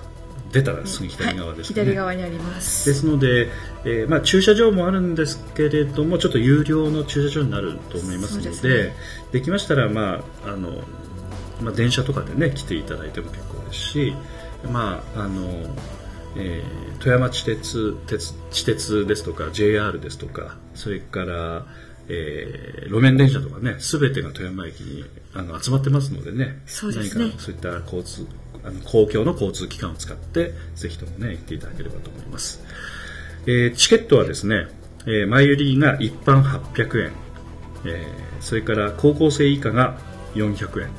[0.52, 2.90] 出たらすぐ左側ですね、はい、左側にあります。
[2.90, 3.50] ですので、
[3.86, 8.94] えーまあ、駐車場もあるんですけれどもちょっと有料の駐車場になると思いますのでで、
[9.34, 10.84] ね,、きましたら、まああの
[11.62, 14.14] まあ、電車とかでね来ていただいても結構ですし、
[14.72, 15.44] まああの
[16.36, 21.66] えー、富山地鉄鉄地鉄ですとか JR ですとかそれから
[22.12, 27.26] えー、路面電車とかね全てが富山駅にあの集まってますのでねそうですね。
[27.26, 28.28] 何かそういった交通
[28.64, 32.64] あの公共の交通機関を使ってぜひともね行っていただければと思います、
[33.46, 34.68] えー、チケットはですね、
[35.06, 37.12] えー、前売りが一般800円、
[37.86, 39.98] えー、それから高校生以下が
[40.36, 40.90] 400円、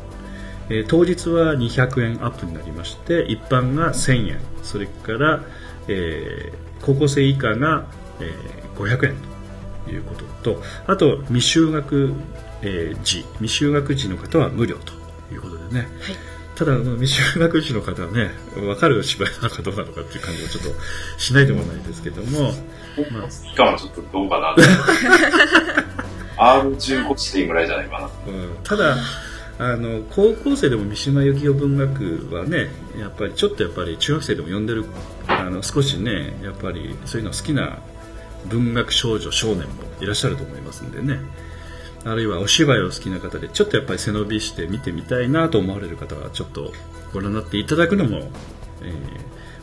[0.70, 4.40] えー、当日は200円アップになりまして一般が1000円。
[4.62, 5.42] それから、
[5.88, 7.86] えー、高校生以下が、
[8.20, 9.16] えー、500円
[9.84, 12.14] ということとあと未就学、
[12.62, 13.24] えー、時。
[13.40, 14.92] 未就学時の方は無料と
[15.34, 15.88] いうことでね、はい。
[16.61, 20.80] ただ未就学児の方はね分かる芝居なのかどうなのかっていう感じはちょっと
[21.18, 22.52] しないでもないですけども、
[23.11, 24.54] まあ、期間はちょっとどうかな
[26.36, 28.96] R15 地点ぐらいじゃないかな、うん、ただ
[29.58, 34.84] あの高校生でも三島由紀夫文学はねやっぱりちょっとやっぱり中学生でも読んでる
[35.28, 37.78] あの少しねやっぱりそういうの好きな
[38.48, 41.20] 文学少女少年もいらっしゃると思いますんでね
[42.05, 46.72] あるいはお芝居を好きな方でちょっとやっぱり背伸びして見てみたいなと思われる方はちょっと
[47.12, 48.30] ご覧になっていただくのも、
[48.82, 48.92] え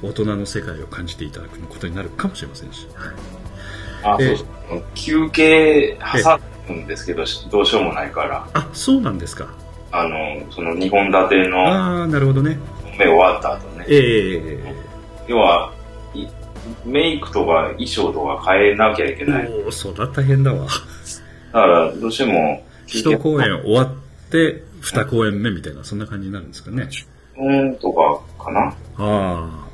[0.02, 4.44] ー、大人の世界を感じていただくことになるかもしれませんし、はい、あ、えー、そ
[4.76, 8.48] う休憩挟むんですけど、どうしようもないから。
[8.54, 9.48] あそうなんですか。
[9.92, 12.60] あのその2本立てのああなるほどね。
[13.00, 13.86] 目終わった後ね。
[13.88, 15.74] ええー、要は
[16.86, 19.64] メイクとか衣装とか変えなきゃいけない。
[19.66, 20.68] おおそりゃ大変だわ
[21.58, 26.88] だからどうしても一公演終わって二公演目みたいなそんな感じになるんですかね。
[27.36, 27.76] うん。
[27.78, 28.62] とかかな。
[28.68, 29.68] ああ。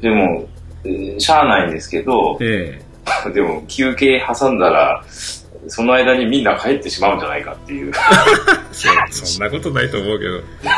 [0.00, 0.48] でも、
[0.84, 2.80] えー、しゃあないんですけど、え
[3.26, 5.04] え、 でも休憩挟んだら
[5.68, 7.92] その間にみんな帰ってしまうんじゃないかっていう。
[8.72, 10.40] そんなことないと思うけど。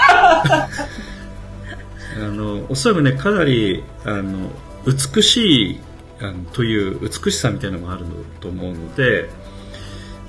[2.14, 4.50] あのおそらくねかなりあの
[4.84, 5.80] 美しい
[6.20, 8.04] あのという美しさみたいなのもある
[8.40, 9.30] と思うので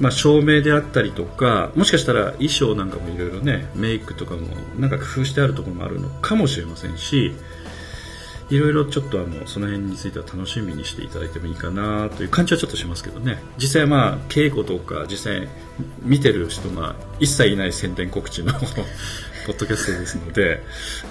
[0.04, 4.42] まあ、照明であったりとかもしかしたら衣装なんかもいろいろねメイクとかも
[4.78, 7.34] なんか工夫してあるところもあるのかもしれませんし
[8.50, 13.42] いろいろちょっとあのその辺については楽しみにしていただいてもいいかなという感じはちょっとしますけどね。
[13.58, 15.48] 実際まあ稽古とか実際
[16.02, 18.52] 見てる人が一切いない宣伝告知の
[19.48, 20.62] ポッドキャストですので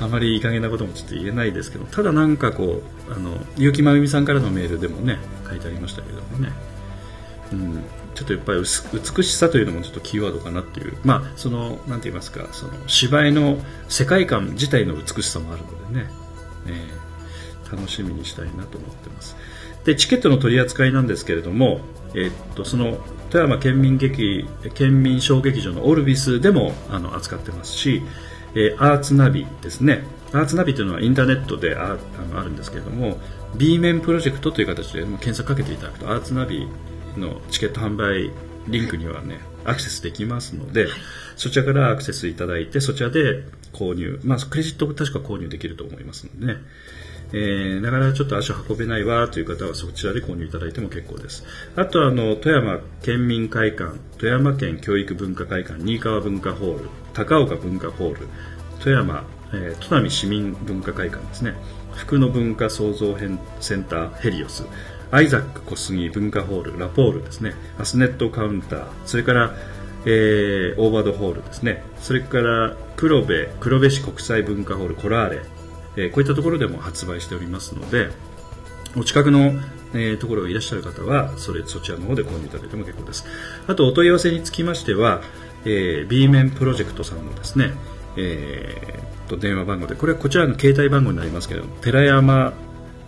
[0.02, 5.18] あまりいい加減なこともちょっと言えないですけどただなんかこうあの結城真由美さんからのメールでもね
[5.48, 6.52] 書いてありましたけどもね、
[7.52, 7.84] うん、
[8.14, 10.96] ちょっとやっぱり美しさというのもちょっとキーワードかなっていう。
[11.04, 13.58] まあそのなんて言いますかその芝居の
[13.88, 16.10] 世界観自体の美しさもあるのでね、
[16.66, 17.02] え。
[17.72, 19.36] ー、楽しみにしたいなと思ってます。
[19.84, 21.80] でチケットの取り扱いなんですけれども、
[22.14, 22.98] えー、っとその
[23.30, 28.02] 富山県民劇県民小劇場のオルビスでもあの扱ってますし、
[28.54, 30.04] えー、アーツナビですね。
[30.32, 33.18] アーツナビというのはインターネットでああのあるんですけれども
[33.54, 36.68] B 面プロジェクトという形で検索かけていただくとアーツナビ
[37.16, 38.30] のチケット販売
[38.68, 40.86] リンクにはねアクセスできますので
[41.36, 46.60] そちらからアクセスいただいてそちらで購入、まあ、クレジット確か購入できると思いますのでね。
[47.34, 51.44] えー、なかなかちょっと足を運べないわという方はそちらで購入いただいても結構です。
[51.76, 58.28] あとあの、富山県民会館、富山県教育文化会館、新川文化ホール、高岡文化ホール、
[58.80, 61.54] 富山、えー、砺波市民文化会館ですね、
[61.94, 64.64] 福の文化創造編センターヘリオス、
[65.12, 69.54] アイザック小杉文化ホール、ラポールですね、アスネットカウンター、それから、
[70.04, 75.42] えー、オーバードホールですね、それから黒部、黒部市国際文化ホール、コラーレ、
[75.96, 78.10] えこういったところでも発売しておりますので
[78.96, 79.52] お近くの、
[79.94, 83.24] えところがいらっしゃる方はそれそちらの方で購入いただいても結構です。
[83.66, 85.20] あとお問い合わせにつきましては、
[85.64, 87.72] えー、B 面プロジェクトさんのですね、
[88.16, 92.52] えー、と電話番号でこれはこちらの携帯番号になりますけど寺山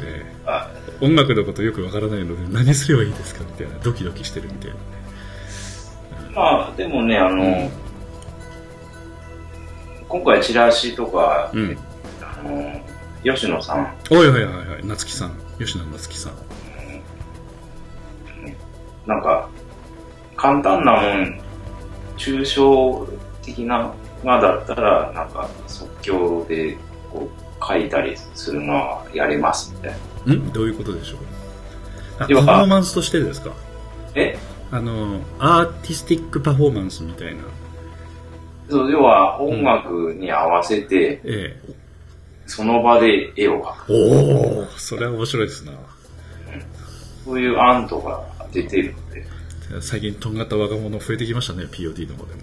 [0.00, 4.80] えー、音楽のことよくわからないので何すればいいですかみたいなドキドキしてるみたいなね。
[6.34, 7.70] まあでもねあの、うん。
[10.08, 11.78] 今回チラシとか、うん、
[12.20, 12.80] あの
[13.22, 13.94] 吉野さん。
[14.10, 15.50] おいはいはいはい夏木さん。
[15.60, 16.36] 吉野夏樹さん、う
[18.48, 18.56] ん、
[19.06, 19.48] なんか
[20.36, 21.40] 簡単なもん
[22.16, 23.06] 抽象
[23.42, 23.92] 的な
[24.24, 26.76] まだったらなんか即興で
[27.10, 29.94] こう書いたりするのはやれますみたい
[30.26, 30.34] な。
[30.34, 30.52] ん？
[30.52, 31.20] どういうことでしょう？
[32.18, 33.52] パフォーマンスとしてですか？
[34.14, 34.38] え？
[34.72, 37.42] あのアーティスティックパフォーマンスみたいな
[38.68, 41.74] そう要は音楽に合わせて、うん、ええ、
[42.46, 43.92] その場で絵を描く。
[43.92, 45.78] おお、それは面白いですな、うん。
[47.24, 49.26] そういう案とか出てるので。
[49.80, 52.42] 最近とんがった若者増えてきましたね、POD の方でも。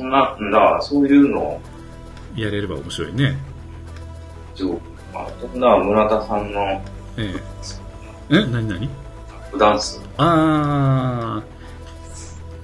[0.00, 1.60] そんな、だからそういうのを。
[2.36, 3.36] やれれば面白いね。
[4.54, 4.80] そう。
[5.12, 6.60] まあ、そんな村田さんの。
[6.62, 6.82] え
[7.18, 7.34] え。
[8.30, 8.46] え？
[8.46, 8.88] 何何？
[8.88, 10.00] タップダンス。
[10.16, 11.52] ああ。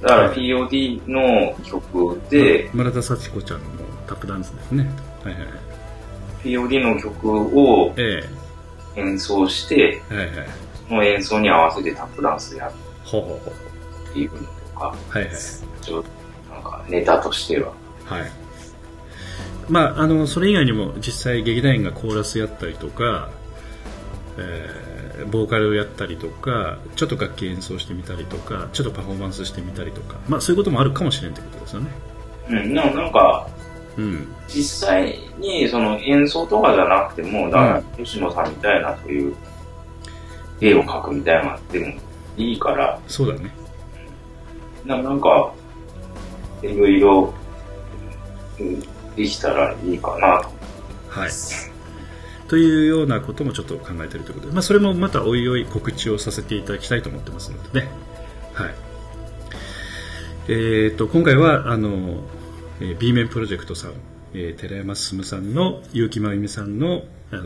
[0.00, 3.66] だから POD の曲で、村田幸子ちゃんの
[4.06, 4.90] タップダンスですね。
[5.24, 5.44] はいはい。
[6.44, 7.92] POD の曲を
[8.94, 10.28] 演奏して、はいはい、
[10.88, 12.72] その演奏に合わせてタップダンスやる
[13.04, 14.44] っていうのと
[14.78, 15.34] か、はいはい、
[16.62, 17.72] なんかネタとしては。
[18.04, 18.30] はい。
[19.68, 23.30] まあ、あの、それ以外にも実際劇団員がコーラスやったりとか、
[24.38, 24.88] えー
[25.26, 31.90] ボーカルをやったりとかちょっと楽器演奏してみたりとかちょっとパフォーマンスしてみたりとか、まあ、そういうこともあるかもしれんってことですよね。
[32.48, 33.48] うん、なんか
[33.96, 39.34] うん、実際にその演奏とかじゃなくても、だから吉野さんみたいなそういう
[40.60, 41.86] 絵を描くみたいなのっても
[42.36, 42.96] いいから。
[43.08, 43.50] そうだね。
[44.84, 45.52] ななんか、
[46.62, 47.34] いろいろ、
[49.16, 50.50] できたらいいかなと。
[51.08, 51.30] はい。
[52.48, 57.88] というようなこともちょっと考えているということで、まあ、それもまたおいおい告知をさせていただきたいと思ってますのでね。
[58.54, 58.74] はい。
[60.48, 62.22] えっ、ー、と、今回は、あの、
[62.98, 63.92] B 面プロジェクトさん、
[64.34, 67.02] えー、寺山進さんの結城真由美さんの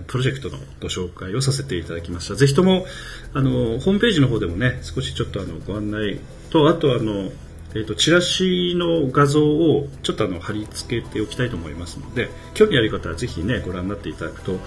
[0.07, 2.37] プロジェクトのご紹介をさせていただきました。
[2.37, 2.87] ぜひとも、
[3.35, 7.31] あの、ホームページの方でもね、少しちょっとあの、ご案内と、あとあの、
[7.75, 14.59] えーと、チラシの画像をちょっとあの貼り付けておきたいと思いますので興味ある方はぜひねご覧になっていただくと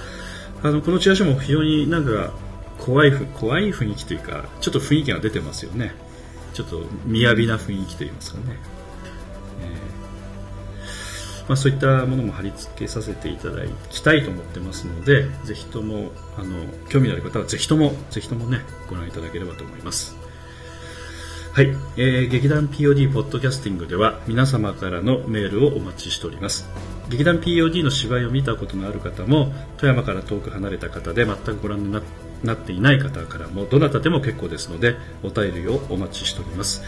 [0.64, 2.34] あのこのチラシも非常になんか
[2.80, 5.94] 怖い怖い雰囲気というかちょっと雰囲気が出てますよね。
[6.56, 8.58] ちょっと雅な雰囲気といいますかね、
[9.60, 16.56] えー、まあ、そういったものも貼り付けさせていただきたいと思ってますのでぜひともあの
[16.88, 20.25] 興味のある方はぜひともぜひともねご覧いただければと思います。
[21.56, 26.68] はい、えー、劇団 POD ポッドキャスティングでは皆様からのメールをお待ちしております。
[27.08, 32.02] 劇団 POD の芝居を見たことのある方も富山から遠く離れた方で全くご覧にな
[32.56, 36.84] っていない方からもどなたでも結構ですのでお便りをお待ちしております。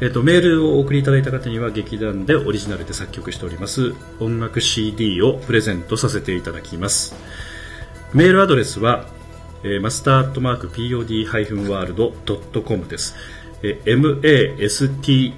[0.00, 7.16] えっと、メールをお送りいただいた方には劇団でオリジナルで作曲しております音楽 CD をプレゼントさせていただきます。
[8.14, 9.08] メールアドレスは、
[9.64, 13.16] えー、マスターアットマーク POD-world.com です。
[13.62, 15.32] Master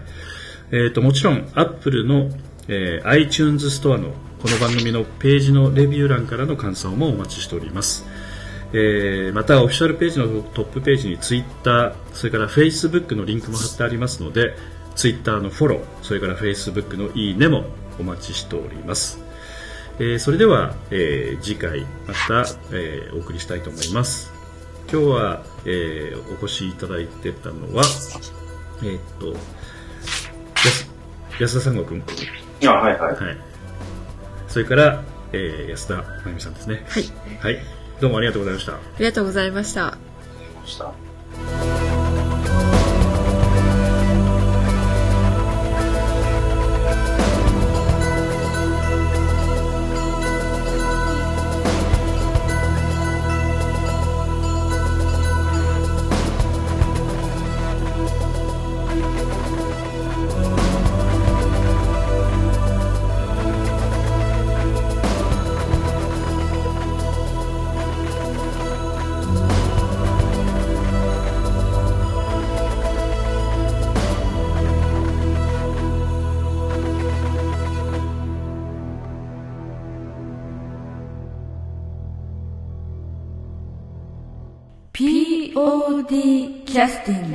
[0.72, 2.32] え、ー、と、もちろん、Apple の、
[2.68, 8.08] えー、iTunes ストアのこの番組のページのレビュー欄からの感想もお待ちしております。
[8.74, 14.56] えー、また、オフィシャルページのトップページに Twitter、それから Facebook のリンクも貼ってありますので、
[14.96, 17.66] Twitter のフォロー、それから Facebook のいいねも
[18.00, 19.20] お待ちしております。
[20.00, 24.34] えー、それでは、えー、次回また、えー、お送りしたいと思います。
[24.92, 27.84] 今日は、えー、お越しいただいてたのは、
[28.82, 29.36] えー、っと、
[31.40, 32.04] 安田三郷君。
[32.66, 33.16] あ、はいはい。
[33.16, 33.38] はい。
[34.48, 36.86] それから、えー、安田真由美さんですね。
[36.88, 37.04] はい。
[37.42, 37.60] はい。
[38.02, 38.74] どうもありがとうございました。
[38.74, 39.98] ありがとうございました。
[40.66, 40.86] した。
[40.86, 40.96] POD
[41.40, 41.99] キャスティン
[86.80, 87.29] グ